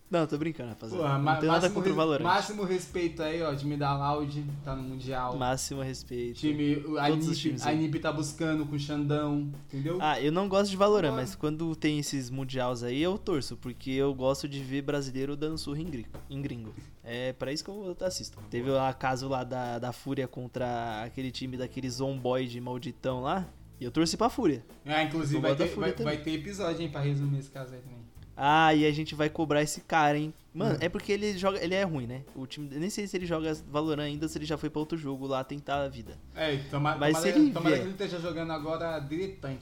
[0.08, 1.02] Não, tô brincando, rapaziada.
[1.02, 2.22] Porra, não tenho nada contra o Valorant.
[2.22, 3.54] máximo respeito aí, ó.
[3.54, 5.36] Time da Loud tá no Mundial.
[5.36, 6.38] Máximo respeito.
[6.38, 7.72] Time, a NIP, a.
[7.72, 9.98] NIP tá buscando com o Xandão, entendeu?
[10.00, 13.90] Ah, eu não gosto de Valorant, mas quando tem esses mundiais aí, eu torço, porque
[13.90, 16.08] eu gosto de ver brasileiro dando surra em gringo.
[16.30, 16.72] Em gringo.
[17.02, 18.38] É pra isso que eu assisto.
[18.48, 23.46] Teve o caso lá da, da Fúria contra aquele time daquele zomboide malditão lá,
[23.80, 24.64] e eu torci pra Fúria.
[24.84, 28.05] Ah, inclusive vai ter, vai, vai ter episódio, hein, pra resumir esse caso aí também.
[28.36, 30.32] Ah, e a gente vai cobrar esse cara, hein?
[30.52, 30.78] Mano, Hum.
[30.80, 31.62] é porque ele joga.
[31.62, 32.22] Ele é ruim, né?
[32.34, 32.68] O time.
[32.78, 35.42] Nem sei se ele joga Valorant ainda, se ele já foi pra outro jogo lá
[35.44, 36.18] tentar a vida.
[36.34, 38.98] É, toma, Mas tomara, se ele tomara vier- que ele esteja jogando agora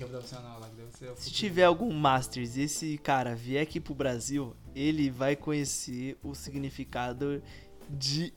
[0.05, 3.81] é profissional lá, que deve ser Se tiver algum Masters e esse cara vier aqui
[3.81, 7.43] pro Brasil, ele vai conhecer o significado
[7.89, 8.33] de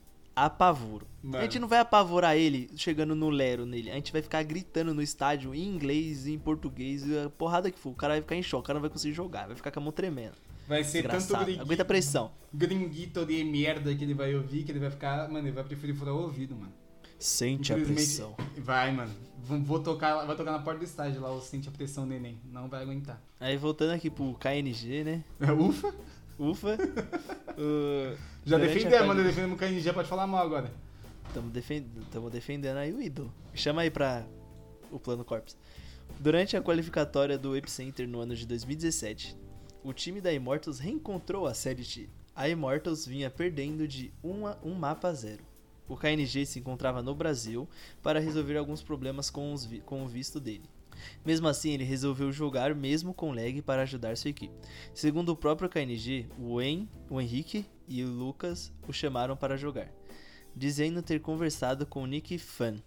[0.45, 1.07] apavoro.
[1.23, 1.39] Mano.
[1.39, 3.89] A gente não vai apavorar ele chegando no Lero nele.
[3.89, 7.89] A gente vai ficar gritando no estádio em inglês, em português, a porrada que for.
[7.89, 9.79] O cara vai ficar em choque, o cara não vai conseguir jogar, vai ficar com
[9.79, 10.35] a mão tremendo.
[10.67, 12.31] Vai ser tanto gringuito, Aguenta a pressão.
[12.53, 15.95] gringuito de merda que ele vai ouvir, que ele vai ficar, mano, ele vai preferir
[15.95, 16.73] furar o ouvido, mano.
[17.17, 18.35] Sente a pressão.
[18.57, 19.11] Vai, mano.
[19.43, 22.37] Vou, vou tocar, vai tocar na porta do estádio lá, o sente a pressão neném.
[22.51, 23.19] Não vai aguentar.
[23.39, 25.23] Aí voltando aqui pro KNG, né?
[25.57, 25.93] Ufa!
[26.37, 26.75] Ufa.
[27.57, 29.23] uh, Já a defendemos, quali- mano.
[29.23, 30.71] Defendemos o KNG, pode falar mal agora.
[31.27, 33.33] Estamos defendendo, defendendo aí o ídolo.
[33.53, 34.25] Chama aí pra
[34.91, 35.57] o plano Corps.
[36.19, 39.35] Durante a qualificatória do Epicenter no ano de 2017,
[39.83, 42.09] o time da Immortals reencontrou a Série T.
[42.35, 45.43] A Immortals vinha perdendo de 1 a 1 mapa a 0.
[45.87, 47.67] O KNG se encontrava no Brasil
[48.03, 50.69] para resolver alguns problemas com, os com o visto dele.
[51.25, 54.53] Mesmo assim, ele resolveu jogar mesmo com lag para ajudar sua equipe.
[54.93, 59.91] Segundo o próprio KNG, o, En, o Henrique e o Lucas o chamaram para jogar
[60.57, 62.77] dizendo ter conversado com Nick Fan,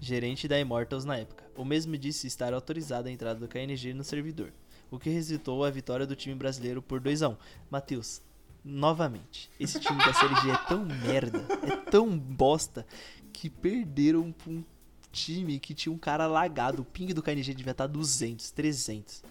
[0.00, 1.44] gerente da Immortals na época.
[1.56, 4.52] O mesmo disse estar autorizado a entrada do KNG no servidor,
[4.90, 7.36] o que resultou a vitória do time brasileiro por 2 a 1
[7.70, 8.20] Matheus,
[8.64, 12.84] novamente, esse time da Série G é tão merda, é tão bosta,
[13.32, 14.64] que perderam um
[15.12, 16.82] time que tinha um cara lagado.
[16.82, 19.22] O ping do KNG devia estar 200, 300.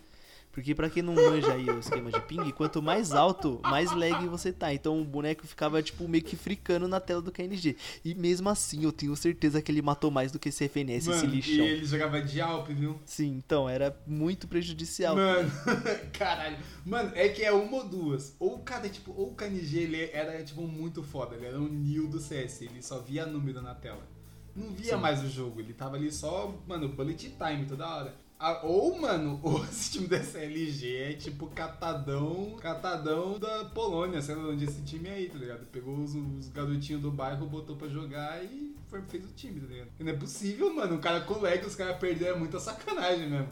[0.58, 4.28] Porque pra quem não manja aí o esquema de ping, quanto mais alto, mais lag
[4.28, 4.74] você tá.
[4.74, 7.76] Então o boneco ficava tipo meio que fricando na tela do KNG.
[8.04, 11.10] E mesmo assim, eu tenho certeza que ele matou mais do que esse FNS, esse
[11.10, 11.64] mano, e lixão.
[11.64, 13.00] ele jogava de Alp, viu?
[13.06, 15.16] Sim, então era muito prejudicial.
[15.16, 15.52] Mano,
[16.12, 16.58] caralho.
[16.84, 18.36] Mano, é que é uma ou duas.
[18.40, 21.36] Ou o cara, tipo, ou o KNG ele era, tipo, muito foda.
[21.36, 22.64] Ele era um Neo do CS.
[22.64, 24.17] Ele só via número na tela.
[24.58, 25.02] Não via Sim.
[25.02, 25.60] mais o jogo.
[25.62, 28.16] Ele tava ali só, mano, bullet time toda hora.
[28.40, 34.36] Ah, ou, mano, ou esse time da SLG é tipo catadão, catadão da Polônia, sei
[34.36, 35.66] lá onde esse time é aí, tá ligado?
[35.68, 39.68] Pegou os, os garotinhos do bairro, botou pra jogar e foi- fez o time, tá
[39.68, 39.90] ligado?
[40.00, 43.28] E não é possível, mano, um cara com lag, os caras perderam é muita sacanagem
[43.30, 43.50] mesmo.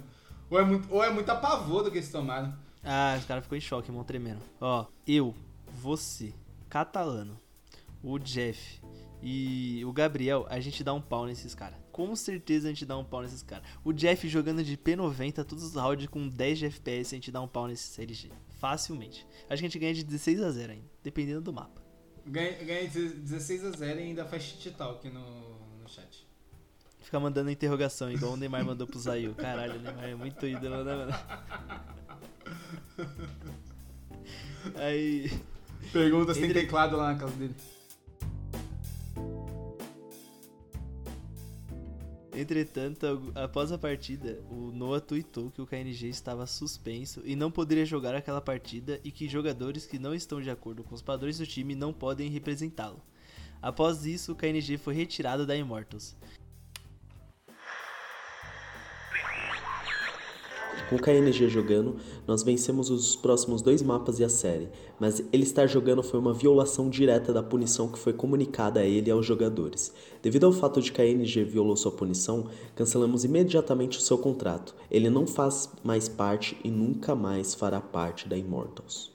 [0.50, 2.54] Ou é, muito, ou é muito apavoro que eles tomaram.
[2.84, 4.42] Ah, os caras ficou em choque, mão tremendo.
[4.62, 5.34] Ó, eu,
[5.82, 6.32] você,
[6.70, 7.40] Catalano,
[8.04, 8.80] o Jeff
[9.28, 11.80] e o Gabriel, a gente dá um pau nesses caras.
[11.92, 13.68] Com certeza a gente dá um pau nesses caras.
[13.84, 17.42] O Jeff jogando de P90, todos os rounds com 10 de FPS, a gente dá
[17.42, 18.30] um pau nesse CLG.
[18.60, 19.26] Facilmente.
[19.50, 21.82] Acho que a gente ganha de 16 a 0 ainda, dependendo do mapa.
[22.24, 25.22] Ganha, ganha 16 a 0 e ainda faz shit talk no,
[25.82, 26.28] no chat.
[27.00, 29.34] Fica mandando interrogação, igual o Neymar mandou pro Zayu.
[29.34, 31.14] Caralho, o Neymar é muito ídolo, né, mano?
[34.78, 35.32] Aí.
[35.92, 37.56] Pergunta se tem teclado lá na casa dele.
[42.38, 47.86] Entretanto, após a partida, o Noah tweetou que o KNG estava suspenso e não poderia
[47.86, 51.48] jogar aquela partida e que jogadores que não estão de acordo com os padrões do
[51.48, 53.02] time não podem representá-lo.
[53.62, 56.16] Após isso, o KNG foi retirado da Immortals.
[60.90, 61.96] Com KNG jogando,
[62.28, 64.70] nós vencemos os próximos dois mapas e a série,
[65.00, 69.10] mas ele estar jogando foi uma violação direta da punição que foi comunicada a ele
[69.10, 69.92] e aos jogadores.
[70.22, 74.76] Devido ao fato de KNG violou sua punição, cancelamos imediatamente o seu contrato.
[74.92, 79.12] Ele não faz mais parte e nunca mais fará parte da Immortals.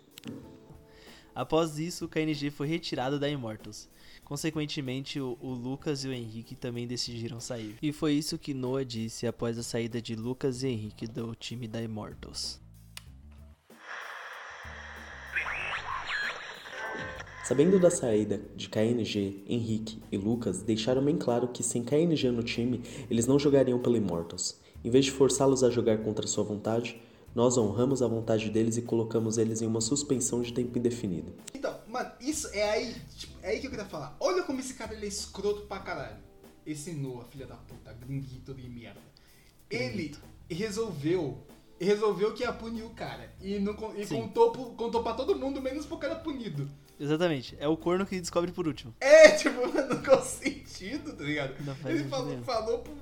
[1.32, 3.88] Após isso, KNG foi retirado da Immortals.
[4.30, 7.74] Consequentemente, o, o Lucas e o Henrique também decidiram sair.
[7.82, 11.66] E foi isso que Noah disse após a saída de Lucas e Henrique do time
[11.66, 12.60] da Immortals.
[17.42, 22.44] Sabendo da saída de KNG, Henrique e Lucas, deixaram bem claro que sem KNG no
[22.44, 24.60] time, eles não jogariam pela Immortals.
[24.84, 27.02] Em vez de forçá-los a jogar contra sua vontade,
[27.34, 31.32] nós honramos a vontade deles e colocamos eles em uma suspensão de tempo indefinido.
[31.52, 34.16] Então, mano, isso é aí, tipo, é aí que eu queria falar.
[34.20, 36.16] Olha como esse cara ele é escroto pra caralho.
[36.66, 39.00] Esse Noah, filha da puta, gringuito de merda.
[39.68, 40.14] Ele
[40.48, 41.38] resolveu,
[41.80, 43.32] resolveu que ia punir o cara.
[43.40, 44.20] E, não, e Sim.
[44.22, 46.68] contou, contou pra todo mundo, menos pro cara punido.
[46.98, 48.94] Exatamente, é o corno que descobre por último.
[49.00, 51.54] É, tipo, não faz sentido, tá ligado?
[51.64, 52.44] Não faz Ele sentido falou, nenhum.
[52.44, 52.92] falou, pro,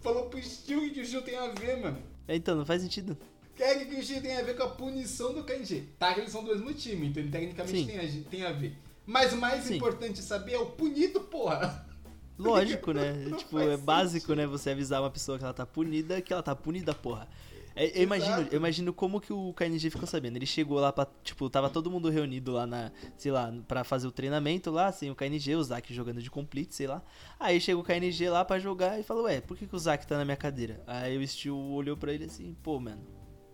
[0.00, 1.98] falou pro Steel que o Steel tem a ver, mano.
[2.28, 3.16] É, Então, não faz sentido.
[3.56, 5.84] Que é que o Steel tem a ver com a punição do KNG?
[5.98, 7.86] Tá, que eles são do mesmo time, então ele tecnicamente Sim.
[7.86, 8.76] tem a, tem a ver.
[9.06, 9.76] Mas o mais Sim.
[9.76, 11.86] importante saber é o punido, porra.
[12.38, 13.12] Lógico, né?
[13.12, 14.36] Não tipo, é básico, sentido.
[14.36, 14.46] né?
[14.46, 17.26] Você avisar uma pessoa que ela tá punida, que ela tá punida, porra.
[17.74, 20.36] É, eu, imagino, eu imagino como que o KNG ficou sabendo.
[20.36, 21.06] Ele chegou lá pra.
[21.22, 22.90] Tipo, tava todo mundo reunido lá na.
[23.18, 26.74] Sei lá, pra fazer o treinamento lá, assim, o KNG, o Zack jogando de complete,
[26.74, 27.02] sei lá.
[27.38, 30.06] Aí chega o KNG lá pra jogar e falou, ué, por que, que o Zack
[30.06, 30.82] tá na minha cadeira?
[30.86, 33.02] Aí o Steel olhou pra ele assim, pô, mano,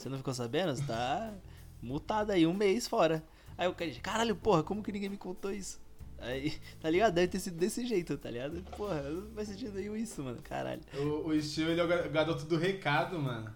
[0.03, 0.75] você não ficou sabendo?
[0.75, 1.33] Você tá
[1.81, 3.23] mutado aí, um mês fora.
[3.57, 5.81] Aí o KNG, caralho, porra, como que ninguém me contou isso?
[6.19, 7.15] Aí, tá ligado?
[7.15, 8.63] Deve ter sido desse jeito, tá ligado?
[8.77, 10.41] Porra, não faz sentido nenhum isso, mano.
[10.43, 10.81] Caralho.
[10.95, 13.55] O, o Steel, ele é o gar- garoto do recado, mano.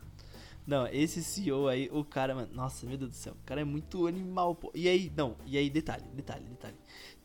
[0.67, 3.65] Não, esse CEO aí, o cara, mano, nossa, meu Deus do céu, o cara é
[3.65, 4.73] muito animal, pô.
[4.75, 6.75] E aí, não, e aí, detalhe, detalhe, detalhe.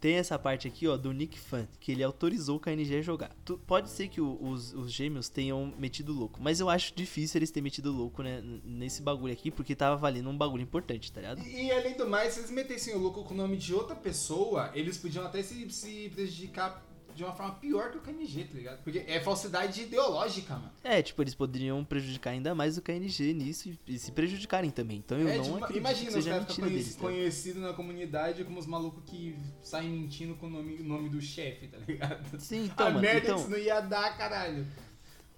[0.01, 3.29] Tem essa parte aqui, ó, do Nick Fan, que ele autorizou o KNG jogar.
[3.45, 7.37] Tu, pode ser que o, os, os gêmeos tenham metido louco, mas eu acho difícil
[7.37, 11.21] eles terem metido louco, né, nesse bagulho aqui, porque tava valendo um bagulho importante, tá
[11.21, 11.43] ligado?
[11.43, 13.95] E, e além do mais, se eles metessem o louco com o nome de outra
[13.95, 16.83] pessoa, eles podiam até se, se prejudicar
[17.15, 18.83] de uma forma pior que o KNG, tá ligado?
[18.83, 20.71] Porque é falsidade ideológica, mano.
[20.83, 24.97] É, tipo, eles poderiam prejudicar ainda mais o KNG nisso e, e se prejudicarem também.
[24.97, 27.61] Então eu É, não tipo, acredito imagina, que seja mentira conheci- deles.
[27.61, 31.67] tá na comunidade como os malucos que saem mentindo com o nome, nome do chefe,
[31.67, 32.39] tá ligado?
[32.39, 34.65] Sim, então, a mano, merda então- que isso não ia dar, caralho.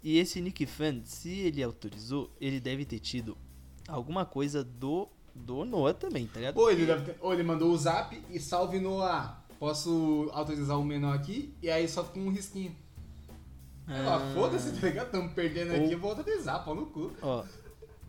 [0.03, 3.37] E esse Nick Fan, se ele autorizou, ele deve ter tido
[3.87, 6.57] alguma coisa do, do Noah também, tá ligado?
[6.57, 9.42] Ou ele, deve ter- ou ele mandou o zap e salve no A.
[9.59, 11.53] Posso autorizar o menor aqui?
[11.61, 12.75] E aí só com um risquinho.
[13.87, 14.33] Ah, Ah.
[14.33, 15.11] foda-se, tá ligado?
[15.11, 17.11] Tamo perdendo aqui, Ou- eu vou autorizar, pau no cu.
[17.21, 17.43] Ó,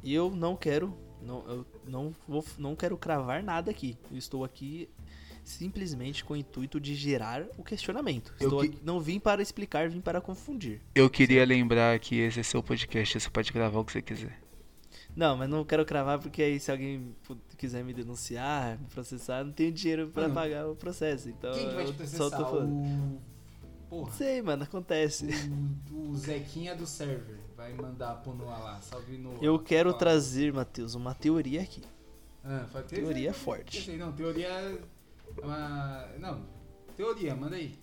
[0.04, 3.96] eu não quero, não, eu não vou, não quero cravar nada aqui.
[4.10, 4.88] Eu estou aqui
[5.42, 8.32] simplesmente com o intuito de gerar o questionamento.
[8.40, 10.80] Estou que- aqui- não vim para explicar, vim para confundir.
[10.94, 14.40] Eu queria lembrar que esse é seu podcast, você pode gravar o que você quiser.
[15.16, 17.14] Não, mas não quero cravar porque aí se alguém
[17.56, 21.28] quiser me denunciar, me processar, não tenho dinheiro pra Mano, pagar o processo.
[21.28, 22.30] Então Quem que vai te processar?
[22.30, 22.72] só tô falando.
[22.72, 23.20] O...
[23.88, 24.12] Porra.
[24.12, 25.28] Sei, mano, acontece.
[25.92, 28.80] O, o Zequinha do server vai mandar pro Noah lá.
[28.80, 29.38] Salve Noah.
[29.40, 29.98] Eu quero Fala.
[30.00, 31.82] trazer, Matheus, uma teoria aqui.
[32.42, 33.78] Ah, fala- Teoria forte.
[33.78, 34.48] Eu sei, Não, teoria.
[34.48, 34.78] é
[35.40, 36.08] Uma...
[36.18, 36.42] Não,
[36.96, 37.78] teoria, manda aí.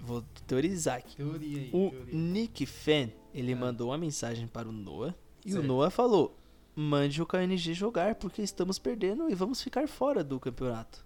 [0.00, 1.16] Vou teorizar aqui.
[1.16, 1.70] Teoria aí.
[1.72, 2.14] O teoria.
[2.14, 3.56] Nick Fan, ele Ah.
[3.56, 5.12] mandou uma mensagem para o Noah
[5.44, 5.64] e Certo.
[5.64, 6.36] o Noah falou:
[6.80, 11.04] "Mande o KNG jogar porque estamos perdendo e vamos ficar fora do campeonato".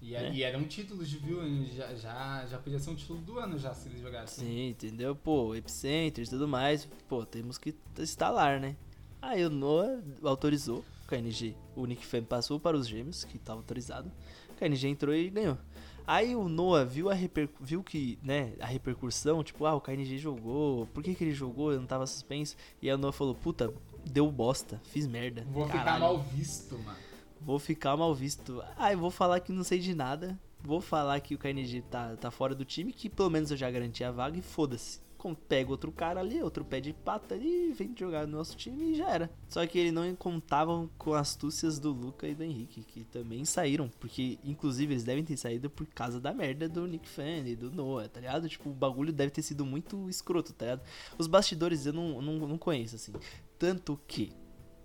[0.00, 0.30] E, né?
[0.32, 1.40] e era um título, viu?
[1.74, 4.46] Já, já, já podia ser um título do ano já, se eles jogassem.
[4.46, 5.16] Sim, entendeu?
[5.16, 8.76] Pô, Epicenter e tudo mais, pô, temos que instalar, né?
[9.20, 11.56] Aí o Noah autorizou o KNG.
[11.74, 14.12] O Nick Fan passou para os gêmeos, que estava autorizado.
[14.50, 15.58] O KNG entrou e ganhou.
[16.06, 17.14] Aí o Noah viu, a
[17.58, 21.72] viu que, né, a repercussão, tipo, ah, o KNG jogou, por que, que ele jogou?
[21.72, 22.54] Eu não tava suspenso.
[22.82, 23.72] E aí o Noah falou, puta,
[24.06, 25.44] deu bosta, fiz merda.
[25.50, 26.00] Vou ficar caralho.
[26.04, 26.98] mal visto, mano.
[27.40, 28.62] Vou ficar mal visto.
[28.76, 30.38] Ah, eu vou falar que não sei de nada.
[30.62, 33.70] Vou falar que o KNG tá, tá fora do time, que pelo menos eu já
[33.70, 34.98] garanti a vaga e foda-se.
[35.18, 38.92] Com- Pega outro cara ali, outro pé de pata ali, vem jogar no nosso time
[38.92, 39.30] e já era.
[39.48, 43.90] Só que ele não contavam com astúcias do Luca e do Henrique, que também saíram.
[44.00, 47.70] Porque, inclusive, eles devem ter saído por causa da merda do Nick Fan e do
[47.70, 48.48] Noah, tá ligado?
[48.48, 50.82] Tipo, o bagulho deve ter sido muito escroto, tá ligado?
[51.18, 53.12] Os bastidores eu não, não, não conheço, assim.
[53.58, 54.32] Tanto que,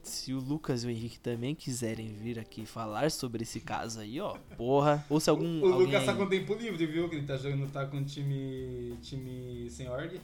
[0.02, 4.20] se o Lucas e o Henrique também quiserem vir aqui falar sobre esse caso aí,
[4.20, 5.06] ó, porra.
[5.10, 5.62] Ou se algum.
[5.62, 7.10] O alguém Lucas tá com tempo livre, viu?
[7.10, 10.20] Que ele tá jogando, tá com time, time sem org.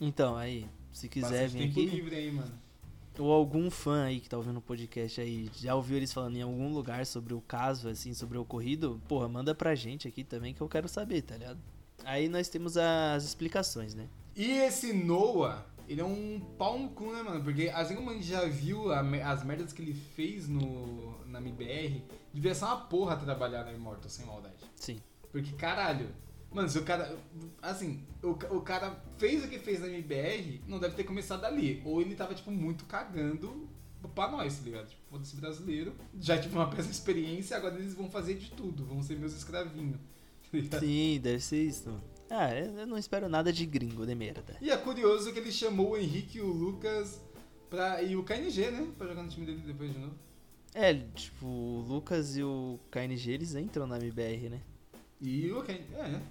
[0.00, 1.86] Então, aí, se quiser vir tempo aqui.
[1.86, 2.52] livre aí, mano.
[3.18, 6.42] Ou algum fã aí que tá ouvindo o podcast aí, já ouviu eles falando em
[6.42, 10.54] algum lugar sobre o caso, assim, sobre o ocorrido, porra, manda pra gente aqui também
[10.54, 11.58] que eu quero saber, tá ligado?
[12.04, 14.06] Aí nós temos as explicações, né?
[14.36, 17.42] E esse Noah, ele é um pau no cu, né, mano?
[17.42, 21.40] Porque assim como a gente já viu a as merdas que ele fez no, na
[21.40, 24.56] MBR, devia ser uma porra trabalhar na Immortal, sem maldade.
[24.76, 25.00] Sim.
[25.32, 26.08] Porque, caralho,
[26.52, 27.16] mano, se o cara.
[27.62, 31.82] Assim, o, o cara fez o que fez na MBR, não deve ter começado ali.
[31.84, 33.68] Ou ele tava, tipo, muito cagando
[34.14, 34.88] pra nós, tá ligado?
[34.88, 35.94] Tipo, foda-se brasileiro.
[36.20, 39.96] Já tive uma péssima experiência, agora eles vão fazer de tudo, vão ser meus escravinhos.
[40.70, 40.80] tá?
[40.80, 41.98] Sim, deve ser isso.
[42.30, 44.56] Ah, eu não espero nada de gringo de merda.
[44.60, 47.20] E é curioso que ele chamou o Henrique e o Lucas
[47.70, 48.86] pra, e o KNG, né?
[48.98, 50.14] Pra jogar no time dele depois de novo.
[50.74, 54.60] É, tipo, o Lucas e o KNG, eles entram na MBR, né?
[55.20, 56.22] E o KNG, é, né?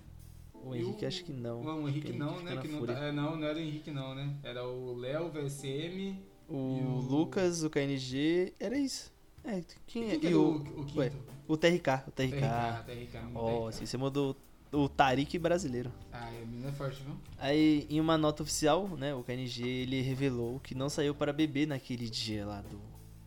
[0.53, 1.63] O E Henrique o- acho que não.
[1.63, 2.57] Não, o Henrique que não, né?
[2.57, 4.35] Que não, tá, é, não, não era o Henrique não, né?
[4.43, 6.19] Era o Léo, o VSM.
[6.47, 9.11] O, E o- Lucas, o KNG, era isso.
[9.43, 10.09] É, quem é?
[10.11, 10.99] Quem que E o, o, o quinto?
[10.99, 11.11] ué,
[11.47, 12.31] o TRK, o TRK.
[12.31, 13.31] TRK, TRK.
[13.35, 13.69] Ó, TRK.
[13.69, 14.35] assim, você mandou
[14.71, 15.91] o Tarik brasileiro.
[16.11, 17.15] Ah, o menino é forte, viu?
[17.37, 21.67] Aí, em uma nota oficial, né, o KNG, ele revelou que não saiu para beber
[21.67, 22.79] naquele dia lá do,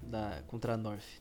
[0.03, 1.21] da, contra a North.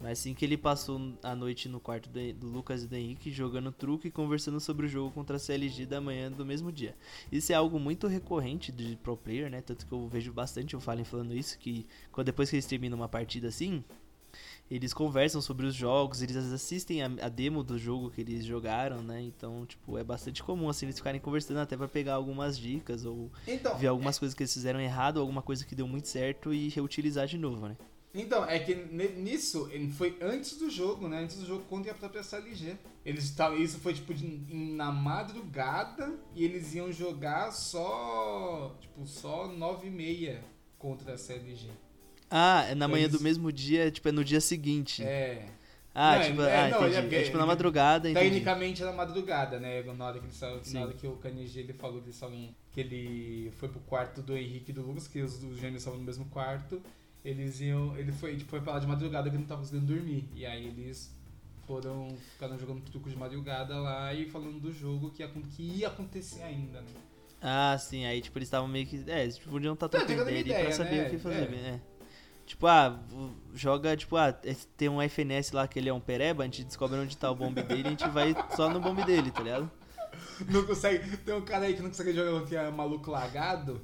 [0.00, 3.30] Mas sim que ele passou a noite no quarto do, do Lucas e do Henrique
[3.30, 6.96] jogando truque e conversando sobre o jogo contra a CLG da manhã do mesmo dia.
[7.30, 9.60] Isso é algo muito recorrente de pro player, né?
[9.60, 12.96] Tanto que eu vejo bastante o Fallen falando isso, que quando, depois que eles terminam
[12.96, 13.84] uma partida assim,
[14.70, 19.02] eles conversam sobre os jogos, eles assistem a, a demo do jogo que eles jogaram,
[19.02, 19.20] né?
[19.20, 23.30] Então, tipo, é bastante comum assim eles ficarem conversando até pra pegar algumas dicas ou
[23.46, 26.68] Então, ver algumas coisas que eles fizeram errado, alguma coisa que deu muito certo e
[26.68, 27.76] reutilizar de novo, né?
[28.12, 31.20] Então, é que nisso, foi antes do jogo, né?
[31.22, 32.76] Antes do jogo contra a própria CLG.
[33.04, 39.46] Eles estavam, isso foi tipo de- na madrugada e eles iam jogar só, tipo, só
[39.46, 40.44] 9 e meia
[40.76, 41.68] contra a CLG.
[42.30, 45.02] Ah, é na manhã Eles- do mesmo dia, tipo, é no dia seguinte.
[45.02, 45.46] É.
[45.92, 47.14] Ah, Não, tipo, é- ah, não, entendi.
[47.16, 48.28] é- É, tipo na madrugada, entendi.
[48.30, 49.82] Tecnicamente era madrugada, né?
[49.82, 52.54] Na hora que, eles, na hora que o Kaniji ele falou que eles estavam.
[52.72, 55.98] que ele foi pro quarto do Henrique e do Lucas, que os, os gêmeos estavam
[55.98, 56.80] no mesmo quarto.
[57.24, 57.96] Eles iam.
[57.98, 60.28] Ele foi, tipo, foi pra lá de madrugada que ele não tava conseguindo dormir.
[60.36, 61.12] E aí eles
[61.66, 62.16] foram.
[62.34, 66.42] ficaram jogando truco de madrugada lá e falando do jogo que ia, que ia acontecer
[66.44, 66.86] ainda, né?
[67.42, 69.02] Ah, sim, aí tipo, eles estavam meio que.
[69.08, 71.06] É, eles podiam estar Tá, trocando trocando ideia pra saber né?
[71.08, 71.52] o que fazer.
[71.52, 71.56] É.
[71.74, 71.80] É.
[72.50, 72.98] Tipo, ah,
[73.54, 74.32] joga, tipo, ah,
[74.76, 77.34] tem um FNS lá que ele é um pereba, a gente descobre onde tá o
[77.34, 79.70] bombe dele e a gente vai só no bombe dele, tá ligado?
[80.50, 81.16] Não consegue.
[81.18, 83.80] Tem um cara aí que não consegue jogar que é maluco lagado.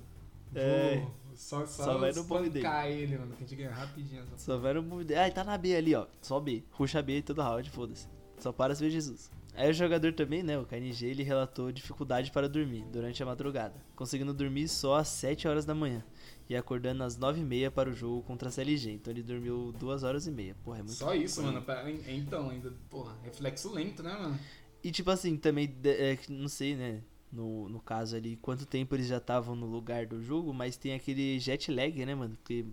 [0.52, 1.07] É.
[1.33, 3.37] Só, só, Só vai no bom espancar ele, mano.
[3.37, 4.24] Que a gente ganha rapidinho.
[4.35, 5.20] essa Só vai no bombe dele.
[5.20, 6.07] Ah, ele tá na B ali, ó.
[6.20, 6.64] Só B.
[6.72, 8.09] Ruxa B todo round, foda-se.
[8.40, 9.31] Só para se ver Jesus.
[9.56, 13.74] Aí o jogador também, né, o KNG, ele relatou dificuldade para dormir durante a madrugada,
[13.96, 16.04] conseguindo dormir só às 7 horas da manhã
[16.48, 18.92] e acordando às 9h30 para o jogo contra a CLG.
[18.92, 20.54] Então ele dormiu 2 horas e meia.
[20.62, 21.64] Porra, é muito Só isso, mano.
[22.06, 24.38] Então, ainda, porra, reflexo lento, né, mano?
[24.84, 27.02] E tipo assim, também, é, não sei, né?
[27.32, 30.94] No, no caso ali, quanto tempo eles já estavam no lugar do jogo, mas tem
[30.94, 32.36] aquele jet lag, né, mano?
[32.36, 32.64] Porque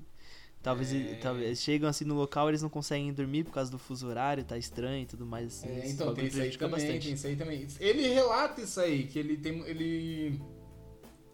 [0.63, 1.15] talvez, É.
[1.15, 4.43] talvez eles chegam assim no local, eles não conseguem dormir por causa do fuso horário,
[4.43, 5.47] tá estranho e tudo mais.
[5.47, 7.05] Assim, É, então, tem isso aí também, bastante.
[7.05, 7.67] tem isso aí também.
[7.79, 9.59] Ele relata isso aí, que ele tem.
[9.67, 10.41] Ele.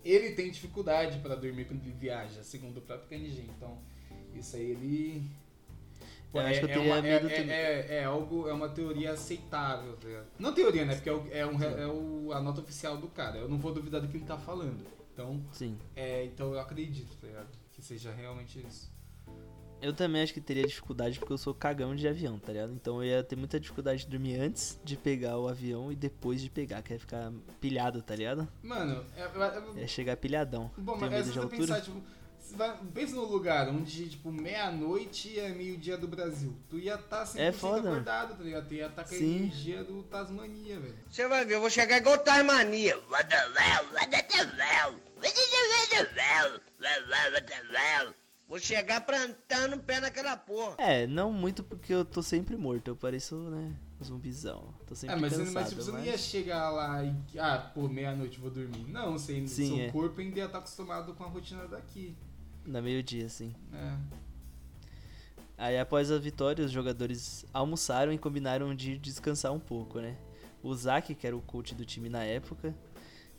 [0.03, 3.43] Ele tem dificuldade pra dormir quando ele viaja, segundo o próprio KNG.
[3.55, 3.77] Então,
[4.33, 5.23] isso aí ele.
[6.31, 7.49] Que eu teria uma- é, também.
[7.49, 9.93] é, é algo, é uma teoria aceitável.
[9.97, 10.27] tá ligado?
[10.37, 10.93] Não teoria, né?
[10.95, 13.37] Porque é, é, um, é o, a nota oficial do cara.
[13.39, 14.85] Eu não vou duvidar do que ele tá falando.
[15.11, 15.75] Então, Sim.
[15.95, 17.47] é, então eu acredito, tá ligado?
[17.73, 18.89] Que seja realmente isso.
[19.81, 22.73] Eu também acho que teria dificuldade porque eu sou cagão de avião, tá ligado?
[22.73, 26.41] Então eu ia ter muita dificuldade de dormir antes de pegar o avião e depois
[26.41, 28.47] de pegar, que ia ficar pilhado, tá ligado?
[28.61, 30.69] Mano, é, é- Ia chegar pilhadão.
[30.77, 31.59] Bom, mas é medo se de você altura.
[31.61, 32.01] pensar, tipo,
[32.37, 36.53] você vai- pensa no lugar onde, tipo, meia-noite é meio-dia do Brasil.
[36.69, 37.89] Tu ia estar tá 100% É foda.
[37.89, 38.67] acordado, tá ligado?
[38.67, 40.95] Tu ia estar com a energia do Tasmania, velho.
[41.09, 42.97] Você vai ver, eu vou chegar igual Tasmania.
[48.49, 50.73] Vou chegar plantando o pé naquela porra.
[50.79, 54.73] É, não muito porque eu tô sempre morto, eu pareço, né, zumbizão.
[54.87, 57.59] Tô sempre É, mas, você- cansado, mas tipo, você não ia chegar lá e, ah,
[57.75, 58.85] pô, meia-noite vou dormir.
[58.89, 59.91] Não, você, Sim, seu é.
[59.91, 62.17] corpo ainda ia estar acostumado com a rotina daqui.
[62.65, 63.53] Na meio-dia, assim.
[63.71, 63.95] É.
[65.55, 70.17] Aí após a vitória, os jogadores almoçaram e combinaram de descansar um pouco, né?
[70.63, 72.73] O Zack, que era o coach do time na época,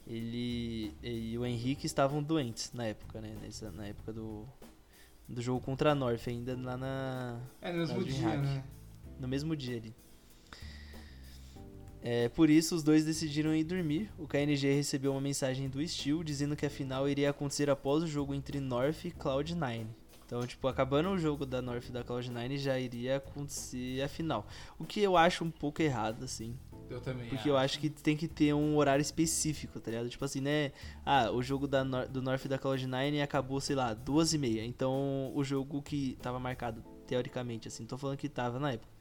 [0.07, 3.35] ele e o Henrique estavam doentes na época, né?
[3.43, 4.47] Nessa, na época do,
[5.31, 8.43] do jogo contra a North, ainda lá na, É no mesmo dia, DreamHack.
[8.43, 8.65] né?
[9.19, 9.95] no mesmo dia ali.
[12.03, 14.11] É, por isso, os dois decidiram ir dormir.
[14.19, 18.07] O KNG recebeu uma mensagem do Steel dizendo que a final iria acontecer após o
[18.07, 19.87] jogo entre North e Cloud9.
[20.25, 24.47] Então, tipo, acabando o jogo da North e da Cloud9, já iria acontecer a final.
[24.79, 26.57] O que eu acho um pouco errado, assim.
[26.91, 27.29] Eu também.
[27.29, 30.09] Porque eu acho que tem que ter um horário específico, tá ligado?
[30.11, 30.73] Tipo assim, né?
[31.07, 34.65] Ah, o jogo da Nor- do North da Cloud9 acabou, sei lá, duas e meia.
[34.65, 38.93] Então, o jogo que tava marcado, teoricamente, assim, tô falando que tava na época.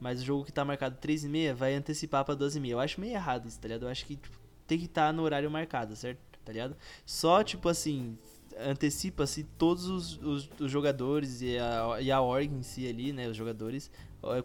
[0.00, 2.72] Mas o jogo que tá marcado três e meia vai antecipar pra duas e meia.
[2.72, 3.82] Eu acho meio errado isso, tá ligado?
[3.84, 6.18] Eu acho que tipo, tem que estar no horário marcado, certo?
[6.44, 6.74] Tá ligado?
[7.04, 8.16] Só, tipo assim,
[8.58, 13.28] antecipa-se todos os, os, os jogadores e a, e a org em si ali, né?
[13.28, 13.90] Os jogadores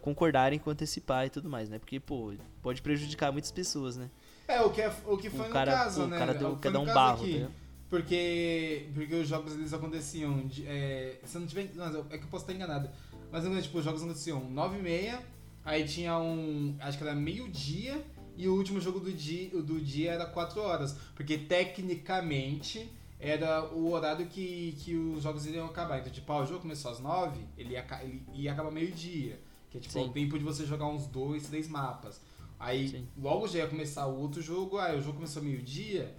[0.02, 1.78] concordarem com antecipar e tudo mais, né?
[1.78, 4.10] Porque, pô, pode prejudicar muitas pessoas, né?
[4.48, 6.16] É, o que, é, o que foi o cara, no caso, pô, né?
[6.16, 7.40] o cara É deu, o que quer dar um barro, aqui.
[7.40, 7.50] tá?
[7.88, 10.46] Porque, porque os jogos eles aconteciam.
[10.46, 11.70] De, é, se eu não tiver.
[11.74, 12.90] Não, é que eu posso estar enganado.
[13.30, 15.22] Mas tipo, os jogos aconteciam 9 e meia,
[15.64, 16.76] aí tinha um.
[16.80, 18.04] Acho que era meio-dia,
[18.36, 20.96] e o último jogo do dia, do dia era 4 horas.
[21.14, 25.98] Porque tecnicamente era o horário que, que os jogos iriam acabar.
[25.98, 29.38] Então, tipo, ah, o jogo começou às 9, ele ia, ele ia acabar meio-dia.
[29.80, 30.08] Que é tipo Sim.
[30.08, 32.20] o tempo de você jogar uns dois, três mapas.
[32.58, 33.06] Aí Sim.
[33.18, 36.14] logo já ia começar o outro jogo, aí o jogo começou meio-dia,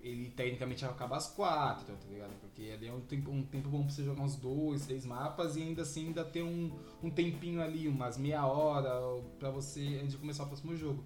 [0.00, 2.32] ele tecnicamente ia acabar às quatro, tá ligado?
[2.40, 5.56] Porque ali é um tempo, um tempo bom pra você jogar uns dois, três mapas
[5.56, 6.70] e ainda assim ainda ter um,
[7.02, 11.04] um tempinho ali, umas meia hora pra você antes de começar o próximo jogo.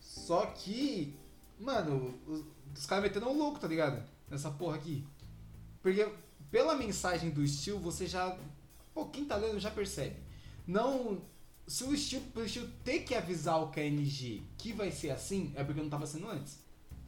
[0.00, 1.14] Só que,
[1.58, 4.02] mano, os, os caras metendo um louco, tá ligado?
[4.30, 5.04] Nessa porra aqui.
[5.82, 6.08] Porque
[6.50, 8.38] pela mensagem do Steel, você já.
[8.94, 10.16] Pô, quem tá lendo já percebe.
[10.66, 11.20] Não.
[11.66, 15.80] Se o pro Steel ter que avisar o KNG que vai ser assim, é porque
[15.80, 16.58] não tava sendo antes.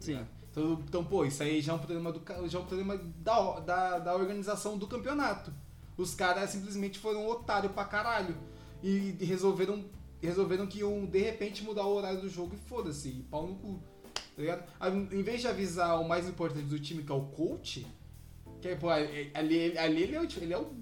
[0.01, 0.15] Sim.
[0.15, 0.27] Né?
[0.51, 3.61] Então, então, pô, isso aí já é um problema, do, já é um problema da,
[3.61, 5.53] da, da organização do campeonato.
[5.97, 8.37] Os caras simplesmente foram otário pra caralho.
[8.83, 9.85] E resolveram,
[10.21, 13.57] resolveram que iam, de repente, mudar o horário do jogo e foda-se, e pau no
[13.57, 13.83] cu.
[14.15, 14.65] Tá ligado?
[15.13, 17.87] Em vez de avisar o mais importante do time, que é o coach,
[18.61, 19.33] que é, pô, ali,
[19.77, 20.75] ali ele é, o, ele é o,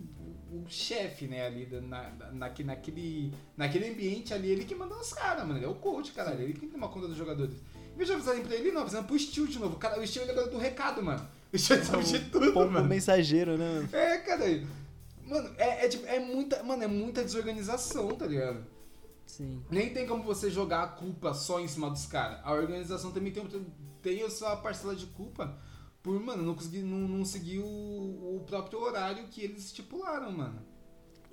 [0.63, 5.13] o chefe, né, ali na, na, naque- naquele, naquele ambiente ali, ele que manda os
[5.13, 5.59] caras, mano.
[5.59, 6.41] Ele é o coach, caralho.
[6.43, 7.55] Ele que tem que tomar conta dos jogadores.
[7.93, 9.77] Em vez de avisarem pra ele, não, avisando pro Steel de novo.
[9.77, 11.27] Cara, o Steel é do recado, mano.
[11.53, 12.89] O Steel sabe de tudo, Pombo mano.
[12.89, 13.89] mensageiro, né?
[13.93, 14.45] É, cara.
[15.27, 16.63] Mano, é, é, tipo, é muita.
[16.63, 18.65] Mano, é muita desorganização, tá ligado?
[19.27, 19.63] Sim.
[19.71, 22.41] Nem tem como você jogar a culpa só em cima dos caras.
[22.45, 23.47] A organização também tem,
[24.03, 25.57] tem a sua parcela de culpa
[26.05, 30.61] por, mano, não conseguir, não, não seguir o, o próprio horário que eles estipularam, mano.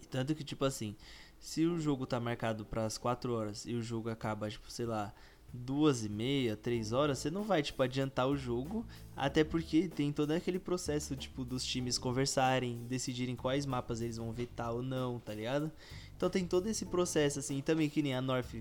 [0.01, 0.95] E tanto que, tipo assim,
[1.37, 5.13] se o jogo tá marcado pras 4 horas e o jogo acaba, tipo, sei lá,
[5.53, 10.13] duas e meia, três horas, você não vai, tipo, adiantar o jogo, até porque tem
[10.13, 15.19] todo aquele processo, tipo, dos times conversarem, decidirem quais mapas eles vão vetar ou não,
[15.19, 15.69] tá ligado?
[16.15, 18.55] Então tem todo esse processo, assim, e também que nem a North.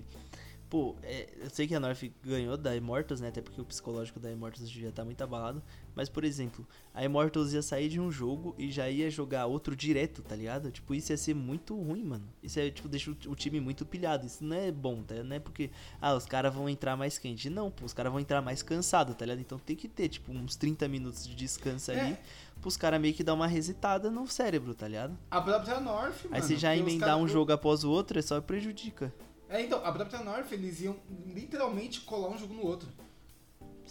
[0.69, 3.29] Pô, é, eu sei que a North ganhou da Immortals, né?
[3.29, 5.63] Até porque o psicológico da Immortals já tá muito abalado.
[5.95, 9.74] Mas, por exemplo, a Immortals ia sair de um jogo e já ia jogar outro
[9.74, 10.70] direto, tá ligado?
[10.70, 12.24] Tipo, isso ia ser muito ruim, mano.
[12.43, 14.26] Isso é, tipo, deixa o, time muito pilhado.
[14.26, 15.14] Isso não é bom, tá?
[15.22, 15.70] Não é porque,
[16.01, 17.51] ah, os caras vão entrar mais quente.
[17.51, 19.41] Não, pô, os caras vão entrar mais cansado, tá ligado?
[19.41, 22.12] Então tem que ter, tipo, uns 30 minutos de descanso ali.
[22.12, 22.18] É.
[22.61, 25.16] Pros caras meio que dar uma resetada no cérebro, tá ligado?
[25.30, 26.36] A própria North, mano.
[26.36, 29.12] Aí você já emendar um jogo após o outro, é só prejudica.
[29.49, 32.88] É, então, a própria North, eles iam literalmente colar um jogo no outro.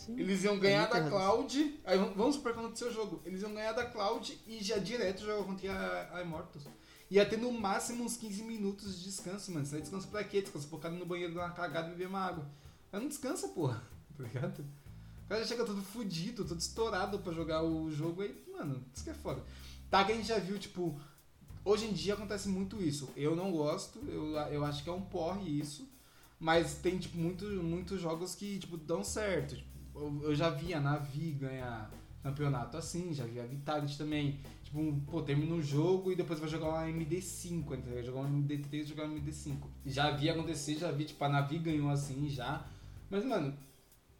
[0.05, 0.19] Sim.
[0.19, 1.09] Eles iam ganhar muito da.
[1.09, 1.79] Cloud.
[1.85, 3.21] Aí vamos- supor que aconteceu o jogo.
[3.25, 6.65] Eles iam ganhar da Cloud e já direto jogar contra a, a Immortals.
[7.11, 9.65] Ia ter no máximo uns 15 minutos de descanso, mano.
[9.65, 10.43] Você vai descansa pra quê?
[10.81, 12.47] Cara ir no banheiro dar uma cagada e beber uma água.
[12.91, 13.81] Mas não descansa, porra.
[14.17, 14.59] Tá ligado?
[15.25, 19.03] O cara já chega todo fudido, todo estourado pra jogar o jogo aí, mano, isso
[19.03, 19.41] que é foda.
[19.89, 20.99] Tá que a gente já viu, tipo,
[21.63, 23.09] hoje em dia acontece muito isso.
[23.15, 25.87] Eu não gosto, eu, eu acho que é um porre isso.
[26.39, 29.55] Mas tem, tipo, muito, muitos jogos que, tipo, dão certo.
[29.55, 29.68] Tipo,
[30.23, 31.91] eu, já vi a Navi ganhar
[32.23, 34.39] campeonato assim, já vi a Vitality também.
[34.63, 37.93] Tipo, um, pô, termina o jogo e depois vai jogar uma MD5, entendeu?
[37.95, 39.57] Vai jogar um MD3 e jogar uma MD5.
[39.85, 42.65] Já vi acontecer, já vi, tipo, a Navi ganhou assim já.
[43.09, 43.57] Mas, mano,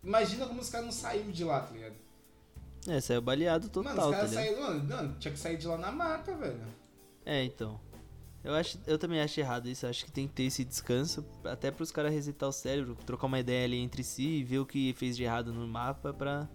[0.04, 1.96] imagina como os caras não saíram de lá, tá ligado?
[2.88, 4.46] É, saiu baleado total, mano, os tá caras ligado?
[4.46, 6.62] saíram, mano, não, tinha que sair de lá na maca, velho.
[7.26, 7.80] É, então.
[8.44, 9.86] Eu, acho, eu também acho errado isso.
[9.86, 11.26] Acho que tem que ter esse descanso.
[11.44, 14.66] Até pros caras resetar o cérebro, trocar uma ideia ali entre si e ver o
[14.66, 16.48] que fez de errado no mapa pra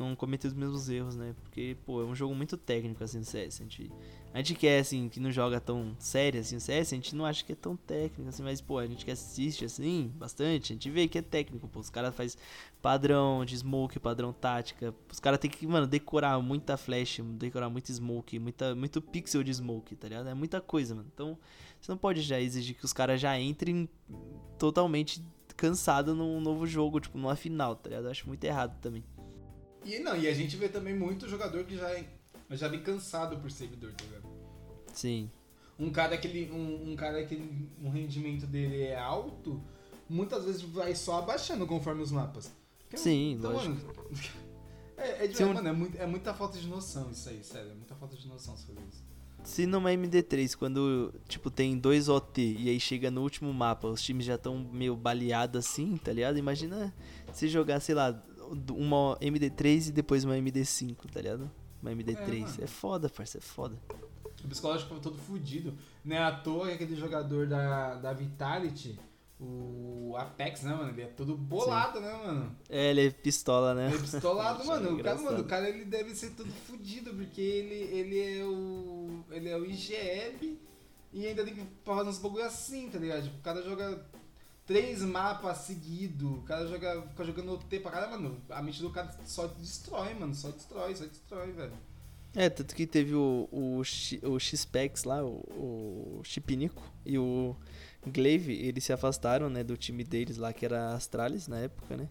[0.00, 1.34] não cometer os mesmos erros, né?
[1.42, 3.60] Porque, pô, é um jogo muito técnico, assim, o CS.
[3.60, 3.92] A gente,
[4.32, 7.24] a gente quer, assim, que não joga tão sério, assim, o CS, a gente não
[7.24, 10.74] acha que é tão técnico, assim, mas, pô, a gente que assiste, assim, bastante, a
[10.74, 11.80] gente vê que é técnico, pô.
[11.80, 12.38] Os caras fazem
[12.80, 14.94] padrão de smoke, padrão tática.
[15.10, 19.54] Os caras tem que, mano, decorar muita flash, decorar muito smoke, muita, muito pixel de
[19.54, 20.28] smoke, tá ligado?
[20.28, 21.08] É muita coisa, mano.
[21.12, 21.38] Então,
[21.80, 23.88] você não pode já exigir que os caras já entrem
[24.58, 25.22] totalmente
[25.56, 28.04] cansado num novo jogo, tipo, numa final, tá ligado?
[28.04, 29.04] Eu acho muito errado também.
[29.84, 32.02] E não, e a gente vê também muito jogador que já,
[32.50, 34.24] já vem cansado por servidor, tá ligado?
[34.92, 35.30] Sim.
[35.78, 39.62] Um cara que ele, um, um cara que ele- o rendimento dele é alto,
[40.08, 42.52] muitas vezes vai só abaixando conforme os mapas.
[42.80, 43.74] Porque, Sim, então, lógico.
[43.74, 43.94] Mano,
[44.98, 47.70] é, é, de- um- mano, é, muito- é muita falta de noção isso aí, sério.
[47.70, 49.08] É muita falta de noção se fazer isso.
[49.42, 54.02] Se numa MD3, quando, tipo, tem dois OT e aí chega no último mapa, os
[54.02, 56.36] times já estão meio baleados assim, tá ligado?
[56.36, 56.92] Imagina
[57.32, 58.22] se jogar, sei lá,
[58.70, 61.50] uma MD3 e depois uma MD5, tá ligado?
[61.82, 62.40] Uma MD3.
[62.40, 62.54] mano.
[62.60, 63.76] É, foda, parça, é foda.
[64.44, 65.74] O psicológico ficava todo fudido.
[66.04, 68.98] Não é à toa que aquele jogador da, da Vitality,
[69.38, 70.90] o Apex, né, mano?
[70.90, 72.56] Ele é todo bolado, né, mano?
[72.68, 73.88] É, ele é pistola, né?
[73.88, 74.94] Ele é pistolado, mano.
[74.98, 79.24] O cara, mano, o cara ele deve ser todo fudido, porque ele, ele é o.
[79.30, 80.58] Ele é o IGL
[81.12, 83.24] e ainda tem que fazer uns bagulho assim, tá ligado?
[83.24, 84.04] Tipo, o cara joga
[84.70, 88.40] três mapas seguidos, o cara joga, fica jogando OT pra caralho, mano.
[88.48, 90.32] A mente do cara só destrói, mano.
[90.32, 91.72] Só destrói, só destrói, velho.
[92.36, 97.56] É, tanto que teve o, o, o X-Pex lá, o, o Chipinico e o
[98.06, 102.08] Glaive, eles se afastaram, né, do time deles lá, que era Astralis na época, né?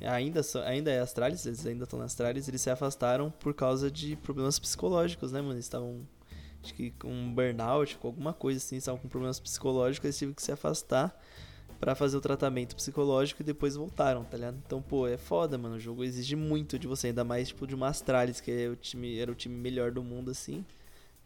[0.00, 4.16] Ainda, ainda é Astralis, eles ainda estão na Astralis, eles se afastaram por causa de
[4.16, 5.54] problemas psicológicos, né, mano?
[5.54, 6.04] Eles estavam,
[6.60, 10.34] acho que com um burnout, com alguma coisa assim, estavam com problemas psicológicos, eles tiveram
[10.34, 11.16] que se afastar
[11.80, 14.58] pra fazer o tratamento psicológico e depois voltaram, tá ligado?
[14.64, 15.76] Então, pô, é foda, mano.
[15.76, 18.76] O jogo exige muito de você, ainda mais, tipo, de uma Astralis, que é o
[18.76, 20.64] time, era o time melhor do mundo, assim.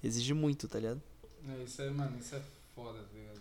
[0.03, 1.03] Exige muito, tá ligado?
[1.49, 2.43] É, isso é, mano, isso é
[2.75, 3.41] foda, tá ligado?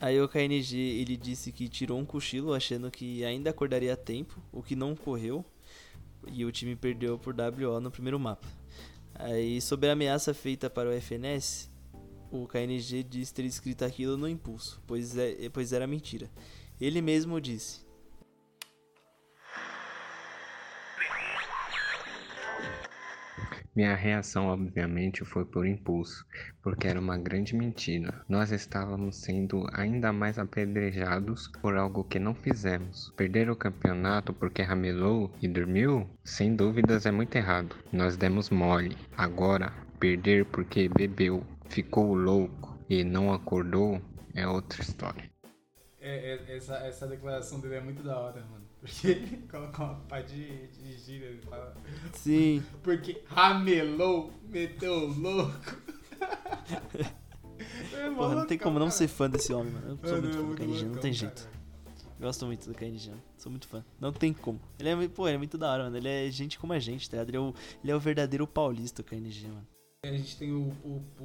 [0.00, 4.42] Aí o KNG, ele disse que tirou um cochilo achando que ainda acordaria a tempo,
[4.50, 5.44] o que não ocorreu.
[6.32, 8.46] E o time perdeu por WO no primeiro mapa.
[9.14, 11.69] Aí, sobre a ameaça feita para o FNS,
[12.30, 16.30] o KNG disse ter escrito aquilo no impulso, pois, é, pois era mentira.
[16.80, 17.84] Ele mesmo disse:
[23.74, 26.26] Minha reação, obviamente, foi por impulso,
[26.60, 28.24] porque era uma grande mentira.
[28.28, 33.12] Nós estávamos sendo ainda mais apedrejados por algo que não fizemos.
[33.16, 36.10] Perder o campeonato porque ramelou e dormiu?
[36.24, 37.76] Sem dúvidas é muito errado.
[37.92, 38.96] Nós demos mole.
[39.16, 44.02] Agora, perder porque bebeu, ficou louco e não acordou
[44.34, 45.30] é outra história.
[46.00, 48.64] É, é, essa, essa declaração dele é muito da hora, mano.
[48.80, 51.74] Porque ele coloca uma pá de, de gíria, ele fala.
[52.14, 52.62] Sim.
[52.82, 55.76] Porque ramelou, meteu louco.
[57.94, 58.96] é, Porra, não tem como não cara.
[58.96, 59.98] ser fã desse homem, mano.
[60.02, 61.14] Eu sou Mano, muito é fã do Kaiji, não tem cara.
[61.14, 61.48] jeito.
[62.18, 63.84] Gosto muito do Kaiji, sou muito fã.
[63.98, 64.60] Não tem como.
[64.78, 65.96] Ele é, pô, ele é muito da hora, mano.
[65.96, 67.30] Ele é gente como a gente, tá ligado?
[67.30, 69.66] Ele é o, ele é o verdadeiro paulista, o KNG, mano.
[70.02, 71.24] A gente tem o, o, o,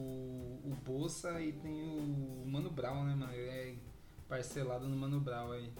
[0.66, 3.32] o Bolsa e tem o Mano Brown, né, mano?
[3.32, 3.76] Ele é
[4.28, 5.72] parcelado no Mano Brown aí.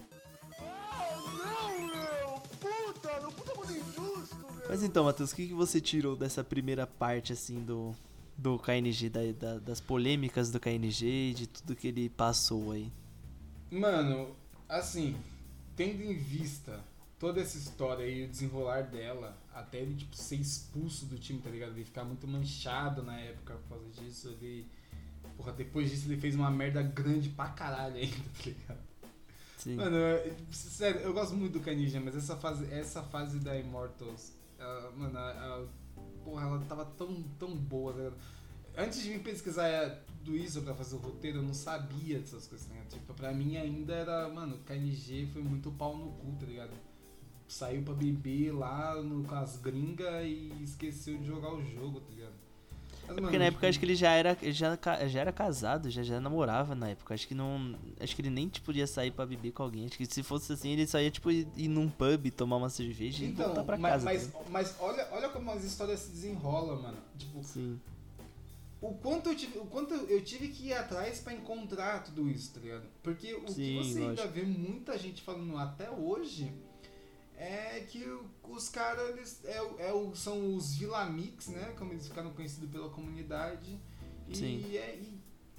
[0.58, 2.40] Não, meu!
[2.58, 4.68] Puta, meu puta mundo injusto, meu!
[4.70, 7.94] Mas então, Matheus, o que, que você tirou dessa primeira parte, assim, do,
[8.34, 12.90] do KNG, da, da- das polêmicas do KNG e de tudo que ele passou aí?
[13.70, 14.34] Mano,
[14.66, 15.14] assim,
[15.76, 16.80] tendo em vista
[17.18, 21.50] toda essa história e o desenrolar dela, até ele, tipo, ser expulso do time, tá
[21.50, 21.72] ligado?
[21.72, 24.66] Ele ficar muito manchado na época por causa disso, ele...
[25.36, 28.78] Porra, depois disso ele fez uma merda grande pra caralho ainda, tá ligado?
[29.58, 29.74] Sim.
[29.76, 34.32] Mano, eu- sério, eu gosto muito do Canija, mas essa fase, essa fase da Immortals,
[34.58, 35.66] ela, mano, a, a-
[36.24, 38.16] porra, ela tava tão, tão boa, tá ligado?
[38.78, 42.68] Antes de vir pesquisar tudo isso pra fazer o roteiro, eu não sabia dessas coisas,
[42.68, 42.84] né?
[42.90, 46.72] Tipo, pra mim ainda era, mano, KNG foi muito pau no cu, tá ligado?
[47.48, 52.10] Saiu pra beber lá no, com as gringas e esqueceu de jogar o jogo, tá
[52.10, 52.32] ligado?
[53.08, 54.76] Mas, É porque mano, na época tipo, acho que ele já era, ele já,
[55.06, 57.14] já era casado, já, já namorava na época.
[57.14, 57.76] Acho que não.
[58.00, 59.86] Acho que ele nem tipo, ia sair pra beber com alguém.
[59.86, 62.68] Acho que se fosse assim, ele só ia tipo, ir, ir num pub, tomar uma
[62.68, 64.04] cerveja e voltar pra mas, casa.
[64.04, 66.98] mas, tá mas olha, olha como as histórias se desenrolam, mano.
[67.16, 67.44] Tipo?
[67.44, 67.78] Sim.
[68.80, 72.54] o quanto eu tive, o quanto eu tive que ir atrás pra encontrar tudo isso,
[72.54, 72.86] tá ligado?
[73.04, 74.28] Porque o Sim, que você ainda lógico.
[74.34, 76.52] vê muita gente falando até hoje
[77.36, 78.04] é que
[78.48, 81.74] os caras eles é, o- é são os Vilamix, né?
[81.78, 83.78] Como eles ficaram conhecidos pela comunidade.
[84.28, 84.76] E Sim.
[84.76, 84.98] é,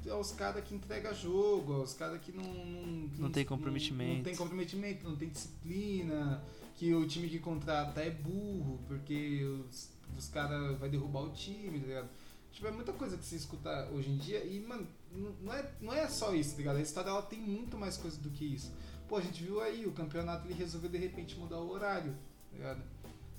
[0.04, 3.46] e é os caras que entregam jogo, é os caras que não, não, Não tem
[3.46, 4.16] comprometimento.
[4.18, 6.44] Não, tem comprometimento, não tem disciplina,
[6.76, 11.80] que o time que contrata é burro, porque os, os caras vai derrubar o time,
[11.80, 12.10] tá ligado?
[12.52, 15.72] Tipo, é muita coisa que você escuta hoje em dia e, mano, não- não é,
[15.82, 16.78] não é só isso, tá ligado?
[16.78, 18.72] A história ela tem muito mais coisa do que isso.
[19.08, 22.12] Pô, a gente viu aí, o campeonato ele resolveu de repente mudar o horário,
[22.52, 22.82] tá ligado?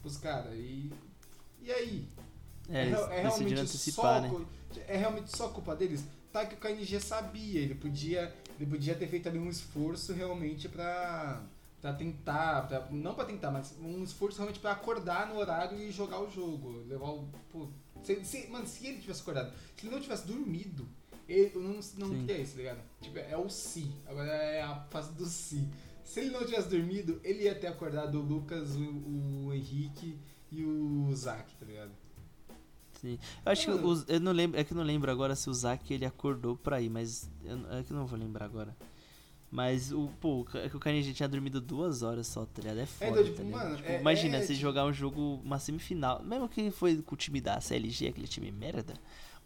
[0.00, 0.54] Pros caras.
[0.54, 0.90] E,
[1.62, 2.08] e aí?
[2.70, 2.90] É, re-
[3.20, 4.46] eles decidiram antecipar, só, né?
[4.86, 6.04] é realmente só culpa deles?
[6.32, 10.68] Tá que o KNG sabia, ele podia, ele podia ter feito ali um esforço realmente
[10.68, 11.42] pra,
[11.80, 15.90] pra tentar, pra, não pra tentar, mas um esforço realmente pra acordar no horário e
[15.90, 16.84] jogar o jogo.
[16.86, 17.28] Levar o.
[17.50, 17.66] Pô,
[18.02, 20.86] se, se- mano, se ele tivesse acordado, se ele não tivesse dormido,
[21.28, 22.80] ele não, não teria isso, tá ligado?
[23.00, 23.92] Tipo, é o si.
[24.06, 25.68] Agora é a fase do si.
[26.02, 30.18] Se ele não tivesse dormido, ele ia ter acordado o Lucas, o, o Henrique
[30.50, 31.90] e o Zac, tá ligado?
[33.00, 33.18] Sim.
[33.44, 35.54] Eu acho que os, eu não lembro, é que eu não lembro agora se o
[35.54, 38.74] Zack ele acordou pra ir, mas eu, é que eu não vou lembrar agora.
[39.50, 42.80] Mas o, pô, é que o Carnegie tinha dormido duas horas só, tá ligado?
[42.80, 45.40] É foda, então, tipo, tá mano, Tipo, é- imagina é, você tipo- jogar um jogo,
[45.44, 48.94] uma semifinal, mesmo que foi com o time da CLG, aquele time merda,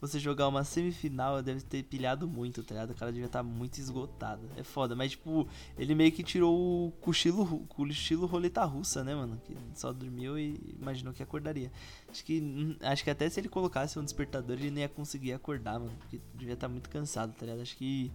[0.02, 2.90] você jogar uma semifinal deve ter pilhado muito, tá ligado?
[2.90, 4.42] O cara devia estar muito esgotado.
[4.56, 5.48] É foda, mas tipo,
[5.78, 9.40] ele meio que tirou o cochilo, cochilo roleta russa, né, mano?
[9.46, 11.70] Que só dormiu e imaginou que acordaria.
[12.10, 15.32] Acho que, hum, acho que até se ele colocasse um despertador, ele nem ia conseguir
[15.32, 15.92] acordar, mano.
[16.00, 17.62] Porque devia estar muito cansado, tá ligado?
[17.62, 18.10] Acho que.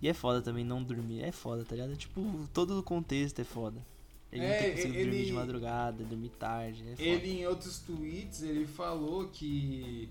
[0.00, 1.20] E é foda também não dormir.
[1.22, 1.96] É foda, tá ligado?
[1.96, 2.22] Tipo,
[2.54, 3.84] todo o contexto é foda.
[4.30, 6.82] Ele não É, ter conseguido ele- dormir de madrugada, dormir tarde.
[6.82, 7.02] É foda.
[7.02, 10.08] Ele, em outros tweets, ele falou que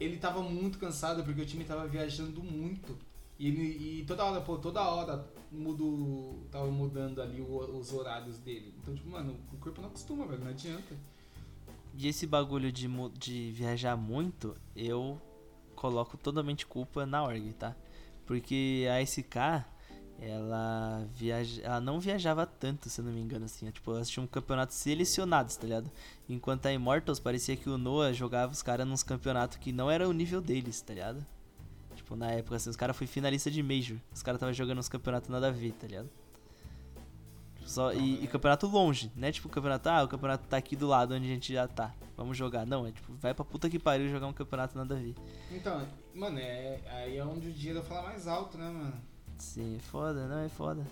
[0.00, 2.96] ele tava muito cansado porque o time tava viajando muito.
[3.38, 8.38] E, ele, e toda hora, pô, toda hora mudo, tava mudando ali o- os horários
[8.38, 8.74] dele.
[8.80, 10.94] Então, tipo, mano, o corpo não acostuma, velho, não adianta.
[11.98, 12.88] E esse bagulho de,
[13.18, 15.20] de viajar muito, eu
[15.74, 17.74] coloco totalmente culpa na org, tá?
[18.26, 19.64] Porque a SK,
[20.20, 23.70] ela, viaja, ela não viajava tanto, se eu não me engano, assim.
[23.70, 25.90] Tipo, elas tinham campeonatos selecionados, tá ligado?
[26.28, 30.08] Enquanto a Immortals parecia que o Noah jogava os caras nos campeonatos que não era
[30.08, 31.24] o nível deles, tá ligado?
[31.94, 33.98] Tipo, na época, assim, os caras foi finalista de Major.
[34.12, 36.08] Os caras tava jogando uns campeonatos nada a ver, tá ligado?
[37.66, 39.32] Só, e, e campeonato longe, né?
[39.32, 41.92] Tipo, campeonato, ah, o campeonato tá aqui do lado onde a gente já tá.
[42.16, 42.64] Vamos jogar.
[42.64, 45.14] Não, é tipo, vai pra puta que pariu jogar um campeonato nada a ver.
[45.50, 48.94] Então, mano, é, aí é onde o dinheiro fala mais alto, né, mano?
[49.38, 50.86] Sim, é foda, não, é foda.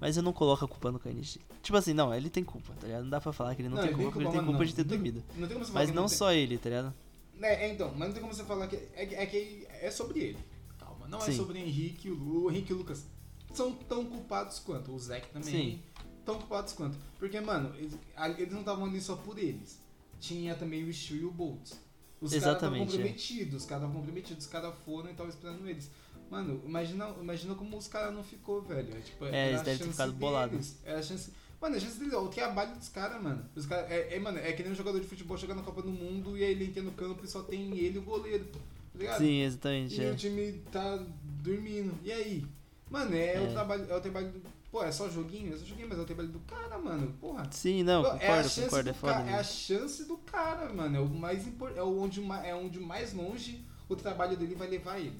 [0.00, 1.40] Mas eu não coloco a culpa no KNG.
[1.62, 3.02] Tipo assim, não, ele tem culpa, tá ligado?
[3.02, 4.44] Não dá pra falar que ele não, Não, tem ele culpa, tem porque ele tem
[4.46, 4.66] culpa não.
[4.66, 5.24] de ter tem- dormido.
[5.36, 6.94] Não tem como você falar Mas não tem- só ele, tá ligado?
[7.40, 8.76] É, é, então, mas não tem como você falar que.
[8.94, 10.38] É, que- é que é sobre ele.
[10.78, 11.08] Calma.
[11.08, 11.36] Não é Sim.
[11.36, 12.44] sobre o Henrique e o Lu.
[12.46, 13.04] O Henrique e o Lucas
[13.52, 14.92] são tão culpados quanto.
[14.92, 15.50] O Zac também.
[15.50, 15.82] Sim.
[16.24, 16.96] Tão culpados quanto.
[17.18, 17.96] Porque, mano, eles,
[18.38, 19.80] eles não estavam ali só por eles.
[20.20, 21.80] Tinha também o Stu e o Boltz.
[22.20, 22.96] Os caras estavam Exatamente, é.
[22.96, 23.62] comprometidos.
[23.62, 24.44] Os caras estavam comprometidos.
[24.44, 25.90] Os caras foram e estavam esperando eles.
[26.30, 28.94] Mano, imagina, imagina como os caras não ficou, velho.
[28.96, 30.74] É, tipo, É, era eles devem ter ficado bolados.
[30.84, 31.32] Era a chance.
[31.60, 33.44] Mano, a chance deles, o trabalho dos caras, mano.
[33.56, 35.82] Os cara, é, é, mano, é que nem um jogador de futebol chegar na Copa
[35.82, 38.44] do Mundo e aí ele entra no campo e só tem ele e o goleiro.
[38.44, 38.58] Tá
[38.98, 39.18] ligado?
[39.18, 40.00] Sim, exatamente.
[40.00, 40.10] E é.
[40.10, 40.98] o time tá
[41.42, 41.94] dormindo.
[42.04, 42.44] E aí?
[42.90, 43.40] Mano, é, É.
[43.40, 43.86] o trabalho.
[43.90, 44.42] É o trabalho do.
[44.70, 45.54] Pô, é só joguinho?
[45.54, 47.12] É só joguinho, mas é o trabalho do cara, mano.
[47.20, 47.48] Porra.
[47.50, 50.16] Sim, não, Pô, é a concordo, chance concordo, do é foda É a chance do
[50.18, 50.96] cara, mano.
[50.96, 51.78] É o mais importante.
[51.80, 55.18] É onde, é onde mais longe o trabalho dele vai levar ele.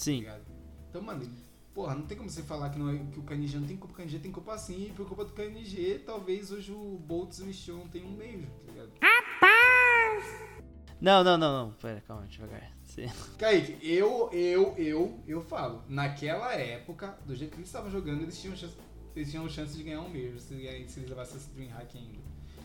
[0.00, 0.42] Tá Sim, ligado?
[0.88, 1.30] Então, mano,
[1.74, 3.92] porra, não tem como você falar que, não é, que o KNG não tem culpa.
[3.92, 4.86] O KNG tem culpa sim.
[4.86, 8.14] E por culpa do KNG, talvez hoje o Boltz e o Mission não tenham um
[8.14, 8.90] beijo, tá ligado?
[11.00, 11.72] Não, não, não, não.
[11.74, 12.70] Pera, calma, devagar.
[12.84, 13.06] Sim.
[13.38, 18.38] Kaique, eu, eu, eu, eu falo, naquela época, do jeito que eles estavam jogando, eles
[18.40, 18.74] tinham chance,
[19.14, 22.18] eles tinham chance de ganhar um Major se, eles- se eles levassem esse Dreamhack ainda.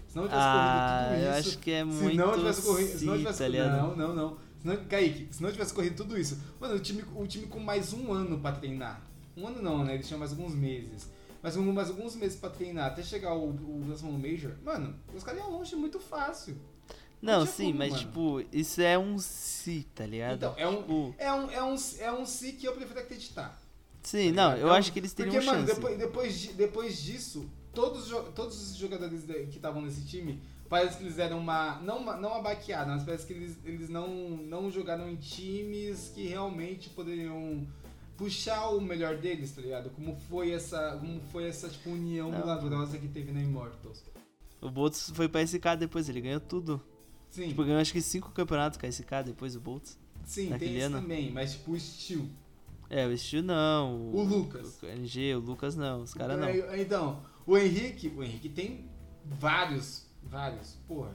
[0.08, 1.50] Se não tivesse Ah, corrido tudo eu isso.
[1.50, 2.88] acho que é se muito não tivesse corrido.
[2.98, 3.70] Se não sim, tivesse tá?
[3.78, 4.38] Não, não, não.
[4.66, 6.40] Se não, Kaique, se não tivesse corrido tudo isso.
[6.60, 9.00] Mano, o time, o time com mais um ano pra treinar.
[9.38, 9.94] Um ano não, né?
[9.94, 11.08] Eles tinham mais alguns meses.
[11.44, 14.54] Mas um, mais alguns meses pra treinar até chegar o, o próximo Major.
[14.64, 16.58] Mano, os caras iam longe muito fácil.
[17.22, 18.04] Não, tinha sim, como, mas mano.
[18.04, 20.38] tipo, isso é um si, tá ligado?
[20.38, 23.62] Então, é um, Tipo, é um, é um, é um si que eu prefiro acreditar.
[24.02, 25.76] sim, tá não, eu É um- acho que eles teriam Porque, mano, chance.
[25.76, 31.04] depois, depois, di- depois disso, todos, todos os jogadores que estavam nesse time, parece que
[31.04, 31.78] eles deram uma.
[31.82, 34.08] Não uma, não uma baqueada, mas parece que eles, eles não,
[34.38, 37.66] não jogaram em times que realmente poderiam
[38.18, 39.90] puxar o melhor deles, tá ligado?
[39.90, 42.40] Como foi essa, como foi essa tipo, união Não.
[42.40, 44.04] milagrosa que teve na Immortals.
[44.62, 46.82] O Boltz foi pra SK depois, ele ganhou tudo.
[47.30, 50.00] Sim, Tipo, ganhou acho que cinco campeonatos com a SK depois o Boltz.
[50.24, 51.02] sim naquele tem esse ano.
[51.02, 52.26] também, mas tipo o Steel.
[52.90, 54.10] É, o Steel não.
[54.14, 54.82] O Lucas.
[54.82, 56.50] O NG, o Lucas não, os caras não.
[56.80, 58.90] Então, o Henrique, o Henrique tem
[59.26, 61.12] vários, vários, porra.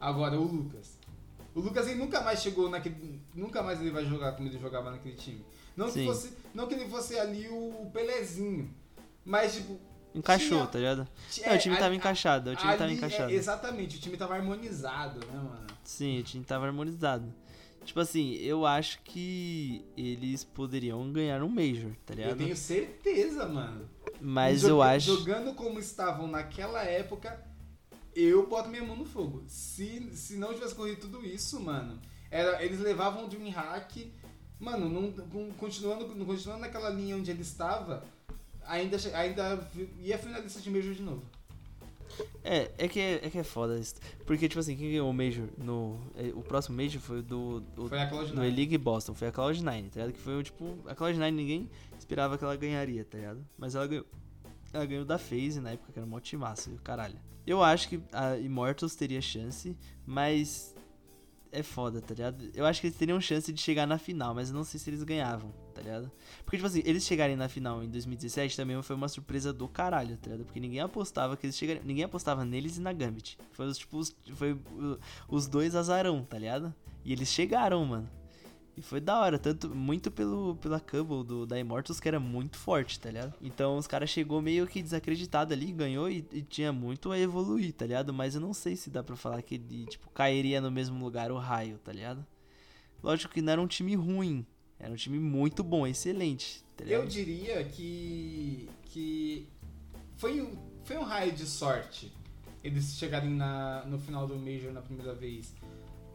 [0.00, 0.98] Agora o Lucas.
[1.54, 4.90] O Lucas ele nunca mais chegou naquele, nunca mais ele vai jogar como ele jogava
[4.90, 5.44] naquele time.
[5.76, 8.72] Não que fosse, não que ele fosse ali o Pelezinho,
[9.24, 9.78] mas tipo,
[10.14, 11.08] Encaixou, tinha- tá ligado?
[11.46, 13.32] Não, o time é, tava encaixado, o time tava ali, é, encaixado.
[13.32, 15.66] exatamente, o time tava harmonizado, né, mano?
[15.82, 17.32] Sim, o time tava harmonizado.
[17.84, 22.38] Tipo assim, eu acho que eles poderiam ganhar um Major, tá Eu ligado?
[22.38, 23.88] tenho certeza, mano.
[24.20, 25.16] Mas Joga- eu acho.
[25.18, 27.44] Jogando como estavam naquela época,
[28.14, 29.42] eu boto minha mão no fogo.
[29.48, 31.98] Se, se não tivesse corrido tudo isso, mano,
[32.30, 34.12] era, eles levavam o Dreamhack,
[34.58, 35.12] mano, não,
[35.56, 38.04] continuando, continuando naquela linha onde ele estava,
[38.66, 39.68] ainda, ainda
[40.00, 41.22] ia finalista de Major de novo.
[42.44, 43.94] É, é que é, é que é foda isso.
[44.26, 45.98] Porque, tipo assim, quem ganhou o Major no.
[46.14, 47.64] é, O próximo Major foi o do.
[47.76, 48.32] o- Foi a Cloud9.
[48.34, 50.12] do E-League Boston, foi a Cloud9, tá ligado?
[50.12, 50.78] Que foi o tipo.
[50.86, 53.44] A Cloud9 ninguém esperava que ela ganharia, tá ligado?
[53.58, 54.04] Mas ela ganhou.
[54.74, 57.16] Ela ganhou da FaZe na época, que era e o caralho.
[57.46, 60.74] Eu acho que a Immortals teria chance, mas.
[61.52, 62.50] É foda, tá ligado?
[62.52, 64.90] Eu acho que eles teriam chance de chegar na final, mas eu não sei se
[64.90, 66.10] eles ganhavam, tá ligado?
[66.44, 70.16] Porque, tipo assim, eles chegarem na final em 2017 também foi uma surpresa do caralho,
[70.16, 70.44] tá ligado?
[70.44, 71.84] Porque ninguém apostava que eles chegariam.
[71.84, 73.38] Ninguém apostava neles e na Gambit.
[73.52, 74.58] Foi tipo, os, foi
[75.28, 76.74] os dois azarão, tá ligado?
[77.04, 78.10] E eles chegaram, mano.
[78.76, 82.56] E foi da hora, tanto muito pelo, pela Cubble do, da Immortals, que era muito
[82.56, 83.34] forte, tá ligado?
[83.40, 87.72] Então os caras chegou meio que desacreditado ali, ganhou e, e tinha muito a evoluir,
[87.72, 88.12] tá ligado?
[88.12, 91.30] Mas eu não sei se dá pra falar que ele, tipo, cairia no mesmo lugar
[91.30, 92.26] o raio, tá ligado?
[93.02, 94.44] Lógico que não era um time ruim,
[94.78, 97.02] era um time muito bom, excelente, tá ligado?
[97.02, 98.68] Eu diria que.
[98.86, 99.46] que
[100.16, 102.12] foi, um- foi um raio de sorte
[102.62, 105.54] eles chegarem na, no final do Major na primeira vez.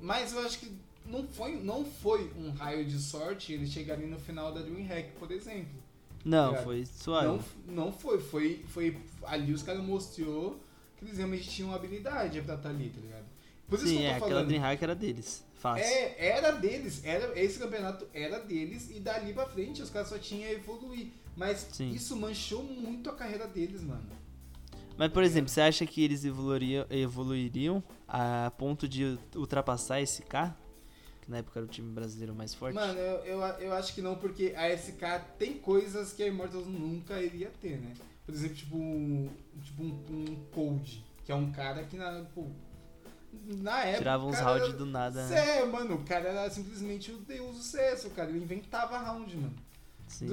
[0.01, 0.71] Mas eu acho que
[1.09, 5.31] não foi, não foi um raio de sorte eles chegarem no final da DreamHack, por
[5.31, 5.81] exemplo.
[6.23, 6.63] Não, ligado?
[6.63, 7.27] foi suave.
[7.27, 8.97] Não, não foi, foi, foi.
[9.23, 10.59] Ali os caras mostrou
[10.97, 13.25] que eles realmente tinham habilidade pra estar ali, tá ligado?
[13.67, 14.47] Por isso Sim, que eu é, tô aquela falando.
[14.47, 15.85] Dreamhack era deles, fácil.
[15.85, 20.17] É, era deles, era, esse campeonato era deles e dali pra frente os caras só
[20.17, 21.07] tinham a evoluir.
[21.37, 21.91] Mas Sim.
[21.91, 24.03] isso manchou muito a carreira deles, mano.
[24.97, 30.53] Mas, por exemplo, você acha que eles evoluiriam, evoluiriam a ponto de ultrapassar esse K?
[31.29, 32.73] Na época era o time brasileiro mais forte?
[32.73, 36.65] Mano, eu, eu, eu acho que não, porque a SK tem coisas que a Immortals
[36.65, 37.93] nunca iria ter, né?
[38.25, 39.29] Por exemplo, tipo um,
[39.63, 42.47] tipo um, um Cold, que é um cara que na, pô,
[43.61, 43.97] na época...
[43.99, 45.59] Tirava uns rounds do nada, né?
[45.59, 48.31] É, mano, o cara era simplesmente o deus do CS, cara.
[48.31, 49.55] Ele inventava round, mano.
[50.07, 50.27] Sim.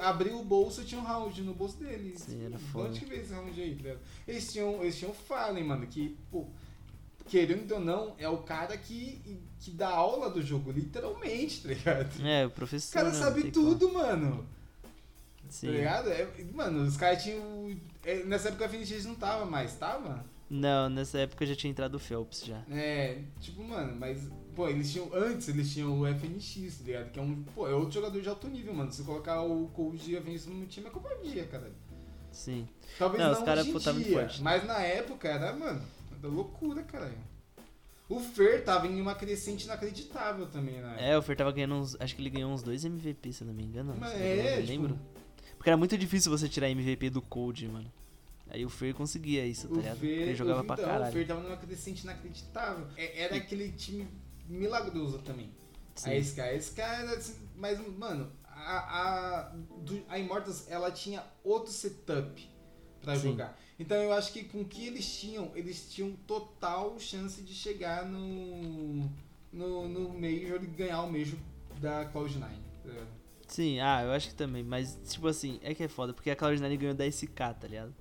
[0.00, 2.14] Abriu o bolso e tinha um round no bolso dele.
[2.18, 2.88] Sim, era foda.
[2.88, 3.98] onde que veio esse round aí?
[4.26, 6.48] Eles tinham, eles tinham o Fallen, mano, que, pô,
[7.28, 12.26] querendo ou não, é o cara que, que dá aula do jogo, literalmente, tá ligado?
[12.26, 12.92] É, o O professor.
[12.94, 13.52] cara né, não sabe como.
[13.52, 14.46] tudo, mano.
[15.48, 15.66] Sim.
[15.68, 16.08] Tá ligado?
[16.10, 17.76] É, mano, os caras tinham.
[18.04, 20.24] é, Nessa época a FNX não tava mais, tava?
[20.50, 22.62] Não, nessa época já tinha entrado o Phelps já.
[22.70, 24.28] É, tipo, mano, mas.
[24.54, 25.10] Pô, eles tinham.
[25.12, 27.10] Antes eles tinham o FNX, tá ligado?
[27.10, 27.42] Que é um.
[27.54, 28.92] Pô, é outro jogador de alto nível, mano.
[28.92, 31.70] Se colocar o Cold e a FNX no time é covardia, cara.
[32.30, 32.68] Sim.
[32.98, 34.42] Talvez Não, não, os cara, hoje em pô, tá muito forte.
[34.42, 35.80] mas na época era, mano,
[36.24, 37.18] da loucura, caralho.
[38.08, 40.96] O Fer tava em uma crescente inacreditável também, né?
[40.98, 41.96] É, o Fer tava ganhando uns.
[42.00, 43.94] Acho que ele ganhou uns dois MVP, se eu não me engano.
[43.98, 44.98] Mas é, não tipo- lembro.
[45.56, 47.90] Porque era muito difícil você tirar MVP do Cold, mano.
[48.50, 49.94] Aí o Fer conseguia isso, tá O ligado?
[49.94, 51.12] Porque ele Fer, jogava o, pra então, o caralho.
[51.12, 52.86] Fer tava numa crescente inacreditável.
[52.96, 54.06] É- Era aquele time
[54.46, 55.50] milagroso também.
[55.94, 56.10] Sim.
[56.10, 59.52] A SK, a SK era assim, mas, mano, a, a,
[60.08, 62.46] a Immortals, ela tinha outro setup
[63.04, 63.30] pra Sim.
[63.30, 63.58] jogar.
[63.78, 68.06] Então eu acho que com o que eles tinham, eles tinham total chance de chegar
[68.06, 69.08] no,
[69.52, 71.38] no, no Major e ganhar o Major
[71.80, 72.40] da Cloud9.
[72.40, 73.06] tá?
[73.46, 74.62] Sim, ah, eu acho que também.
[74.62, 76.12] Mas, tipo assim, é que é foda.
[76.12, 77.94] Porque a Cloud9 ganhou da SK, tá ligado?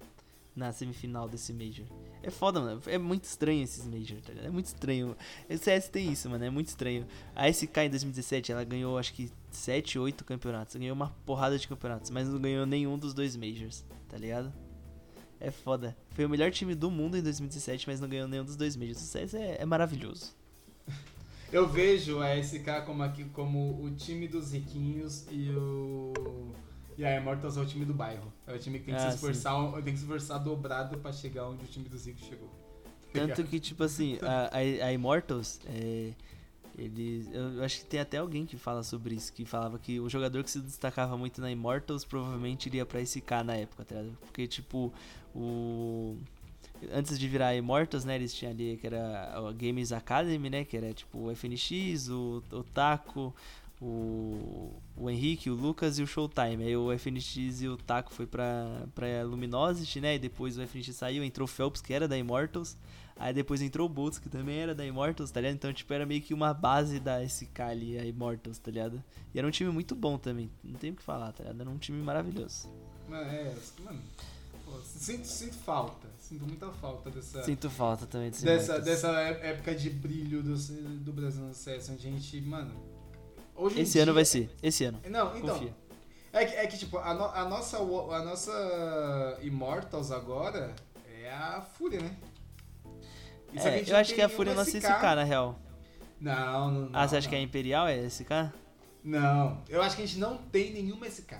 [0.55, 1.85] Na semifinal desse Major.
[2.21, 2.81] É foda, mano.
[2.85, 4.47] É muito estranho esses Major, tá ligado?
[4.47, 5.17] É muito estranho.
[5.49, 6.43] O CS tem isso, mano.
[6.45, 7.05] É muito estranho.
[7.35, 10.75] A SK em 2017, ela ganhou acho que 7, 8 campeonatos.
[10.75, 12.09] Ganhou uma porrada de campeonatos.
[12.11, 14.53] Mas não ganhou nenhum dos dois Majors, tá ligado?
[15.43, 15.93] É foda.
[16.11, 19.01] Foi o melhor time do mundo em 2017, mas não ganhou nenhum dos dois Majors.
[19.01, 20.33] O CS é, é maravilhoso.
[21.51, 26.13] Eu vejo a SK como, aqui, como o time dos riquinhos e o.
[26.97, 28.31] E a Immortals é o time do bairro.
[28.47, 31.11] É o time que tem que, Ah, se, esforçar, tem que se esforçar dobrado pra
[31.11, 32.49] chegar onde o time dos ricos chegou.
[33.11, 36.13] Tanto que, tipo assim, a, a, a Immortals, é,
[36.77, 40.09] eles, eu acho que tem até alguém que fala sobre isso, que falava que o
[40.09, 44.17] jogador que se destacava muito na Immortals provavelmente iria pra SK na época, tá ligado?
[44.21, 44.91] Porque, tipo,
[45.35, 46.17] o...
[46.91, 50.75] Antes de virar Immortals, né, eles tinham ali que era a Games Academy, né, que
[50.75, 53.33] era tipo o FNX, o, o Taco,
[53.81, 56.63] o, o Henrique, o Lucas e o Showtime.
[56.63, 60.95] Aí o FNX e o Taco foi pra, pra Luminosity, né, e depois o FNX
[60.95, 62.77] saiu, entrou o Phelps, que era da Immortals,
[63.15, 65.55] Aí depois entrou o Boots, que também era da Immortals, tá ligado?
[65.55, 69.03] Então, tipo, era meio que uma base da SK ali, a Immortals, tá ligado?
[69.33, 71.61] E era um time muito bom também, não tem o que falar, tá ligado?
[71.61, 72.69] Era um time maravilhoso.
[73.07, 74.01] Mano, é, mano.
[74.81, 76.07] Sinto, sinto falta.
[76.19, 77.43] Sinto muita falta dessa.
[77.43, 81.89] Sinto falta também desse Dessa, dessa é- época de brilho do, do Brasil no CS,
[81.89, 82.73] onde a gente, mano.
[83.55, 84.99] Hoje Esse ano dia- vai ser, esse ano.
[85.09, 85.55] Não, então.
[85.57, 85.75] Confia.
[86.31, 90.73] É que, é que, tipo, a, no- a nossa, a nossa Immortals agora
[91.21, 92.15] é a Fúria, né?
[93.55, 94.83] É, eu não acho que a Fúria é nossa SK,
[95.15, 95.59] na real.
[96.19, 96.89] Não, não, não.
[96.93, 97.29] ah, você acha não.
[97.29, 98.51] que é a Imperial é SK?
[99.03, 101.35] Não, eu acho que a gente não tem nenhuma SK.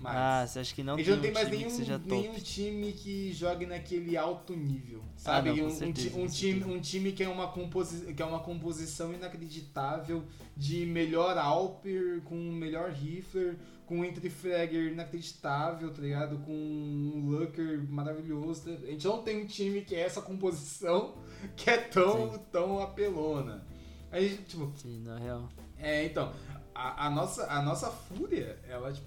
[0.00, 0.16] Mais.
[0.16, 2.10] Ah, você acha que não tem não tem um mais time nenhum, que seja top?
[2.10, 5.50] nenhum time que jogue naquele alto nível, sabe?
[5.50, 8.40] não, com um, certeza, um time, um time que é uma, composi que é uma
[8.40, 10.24] composição inacreditável
[10.56, 16.38] de melhor Alper, com melhor Rifler, com um entry fragger inacreditável, tá ligado?
[16.38, 18.62] Com um Lurker maravilhoso.
[18.62, 18.70] tá?
[18.70, 21.14] A gente não tem um time que é essa composição
[21.54, 23.66] que é tão, tão apelona.
[24.10, 25.48] A gente, tipo, Sim, na real.
[25.78, 26.32] é, então,
[26.74, 29.06] a, a nossa, a nossa fúria, ela tipo,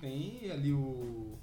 [0.00, 1.38] tem ali o.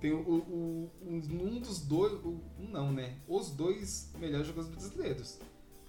[0.00, 2.12] Tem o, o, um, um dos dois.
[2.24, 3.16] o- Um não, né?
[3.26, 5.38] Os dois melhores jogadores brasileiros.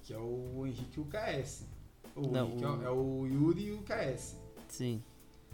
[0.03, 1.65] Que é o Henrique e o KS.
[2.15, 4.37] O Não, Henrique é o- o- É, o Yuri e o KS.
[4.69, 5.03] Sim.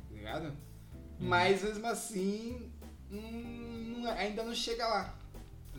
[0.10, 0.54] Tá ligado?
[1.20, 2.72] Mas mesmo assim.
[3.12, 5.18] hum, não- ainda não chega lá.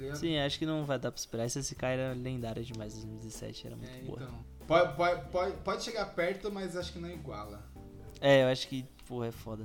[0.08, 0.14] Tá?
[0.16, 1.44] Sim, acho que não vai dar pra esperar.
[1.44, 4.18] Essa SK era lendária demais em 2017, era muito É, boa.
[4.22, 4.44] então.
[4.66, 7.62] Pode, pode, pode, pode chegar perto, mas acho que não iguala.
[8.20, 9.64] É, eu acho que, porra, é foda.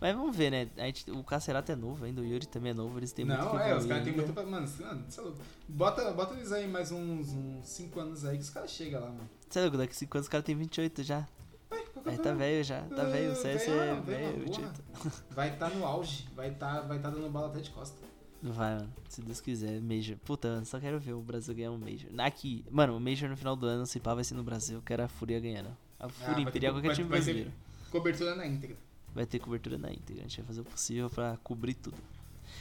[0.00, 0.68] Mas vamos ver, né?
[0.76, 3.38] A gente, o Cacerato é novo ainda, o Yuri também é novo, eles têm muito
[3.42, 4.42] Não, que é, os caras têm muito pra.
[4.44, 5.38] Mano, cê- mano, cê é louco.
[5.68, 7.34] Bota, bota eles aí mais uns
[7.64, 9.28] 5 anos aí que os caras chegam lá, mano.
[9.48, 11.26] Você é louco, daqui 5 anos os caras têm 28 já.
[11.70, 14.32] que é o Aí tá velho já, tá velho, o CS é velho, porra.
[14.44, 14.82] 28.
[15.30, 17.96] Vai estar no auge, vai estar vai tá dando bola até de costa.
[18.42, 18.92] Não vai, mano.
[19.08, 20.16] Se Deus quiser, Major.
[20.18, 22.10] Puta, eu só quero ver o Brasil ganhar um Major.
[22.18, 24.76] Aqui, mano, o Major no final do ano, se pá, vai ser no Brasil.
[24.76, 25.74] Eu quero a Fúria ganhando.
[25.98, 27.50] A Fúria Ah, Imperial, qualquer time brasileiro.
[27.90, 28.76] Cobertura na íntegra.
[29.16, 30.20] Vai ter cobertura na íntegra.
[30.24, 31.96] A gente vai fazer o possível pra cobrir tudo.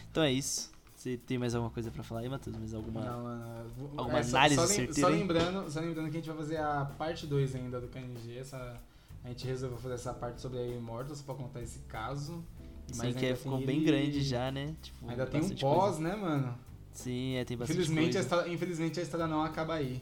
[0.09, 0.71] Então é isso.
[0.95, 2.55] Você tem mais alguma coisa pra falar aí, Matheus?
[2.57, 3.01] Mais alguma.
[3.01, 6.19] Não, mano, vou- alguma só- análise só, lem- certeira Só lembrando, só lembrando que a
[6.21, 8.37] gente vai fazer a parte 2 ainda do KNG.
[8.39, 8.79] Essa,
[9.23, 12.41] a gente resolveu fazer essa parte sobre a Immortals pra contar esse caso.
[12.87, 14.73] Sim, Mas que ainda ficou bem ele- grande já, né?
[14.81, 15.99] Tipo, Ainda tem um pós, coisa.
[15.99, 16.57] né, mano?
[16.93, 18.19] Sim, é, tem bastante Infelizmente a, coisa.
[18.21, 20.01] história, infelizmente a história não acaba aí.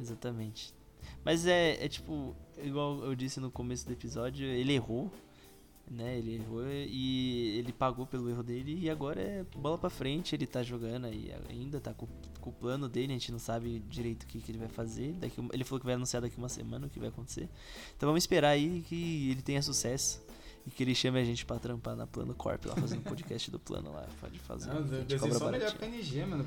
[0.00, 0.72] Exatamente.
[1.24, 5.10] Mas é, é tipo, igual eu disse no começo do episódio, ele errou.
[5.90, 6.18] Né?
[6.18, 10.46] Ele errou e ele pagou pelo erro dele e agora é bola pra frente, ele
[10.46, 12.06] tá jogando aí ainda, tá com,
[12.40, 15.12] com o plano dele, a gente não sabe direito o que, que ele vai fazer.
[15.12, 17.48] Daqui, ele falou que vai anunciar daqui uma semana o que vai acontecer.
[17.96, 20.23] Então vamos esperar aí que ele tenha sucesso.
[20.66, 23.58] E que ele chame a gente pra trampar na Plano Corp, lá fazendo podcast do
[23.58, 24.06] plano lá.
[24.20, 24.70] Pode fazer.
[24.72, 26.46] Não, eu pensei só melhor pro KNG, mano.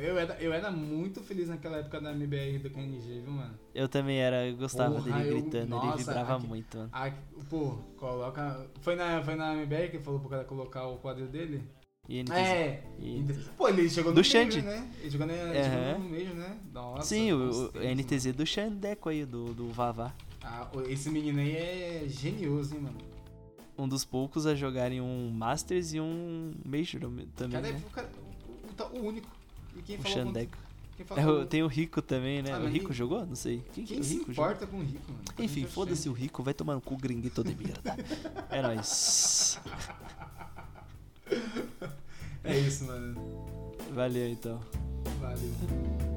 [0.00, 3.54] Eu era, eu era muito feliz naquela época da MBR do KNG, viu, mano?
[3.74, 6.90] Eu também era, eu gostava Porra, dele eu- gritando, nossa, ele vibrava aqui- muito, mano.
[6.92, 7.12] Ah,
[7.50, 8.66] pô, coloca.
[8.80, 11.62] Foi na, foi na MBR que falou pro cara colocar o quadro dele?
[12.08, 12.32] E NTZ.
[12.38, 12.82] É.
[12.98, 13.22] E-
[13.58, 14.62] Pô, ele chegou no Do Xande.
[14.62, 14.90] né?
[15.00, 15.84] Ele chegou, na, ele Aham.
[15.92, 16.58] chegou no mesmo, né?
[16.72, 17.02] Nossa.
[17.08, 20.12] Sim, o, o NTZ do Xandeco aí, do, do Vavá.
[20.42, 23.09] Ah, esse menino aí é genioso, hein, mano.
[23.80, 27.00] Um dos poucos a jogarem um Masters e um Major
[27.34, 27.82] também, cara é né?
[27.86, 28.10] o, cara-
[28.48, 29.28] o- o- tá- único.
[29.76, 30.58] E quem O Xandeco.
[31.16, 32.52] É, o- tem o Rico também, né?
[32.52, 33.24] Ah, o Rico quem- jogou?
[33.24, 33.64] Não sei.
[33.72, 35.24] Quem, que quem o se Rico importa com o rico, mano?
[35.38, 37.96] Enfim, tá foda-se o Rico, vai tomar no cu gringuito de merda.
[38.50, 39.58] É nóis.
[42.44, 43.14] É isso, mano.
[43.94, 44.60] Valeu então.
[45.20, 46.09] Valeu.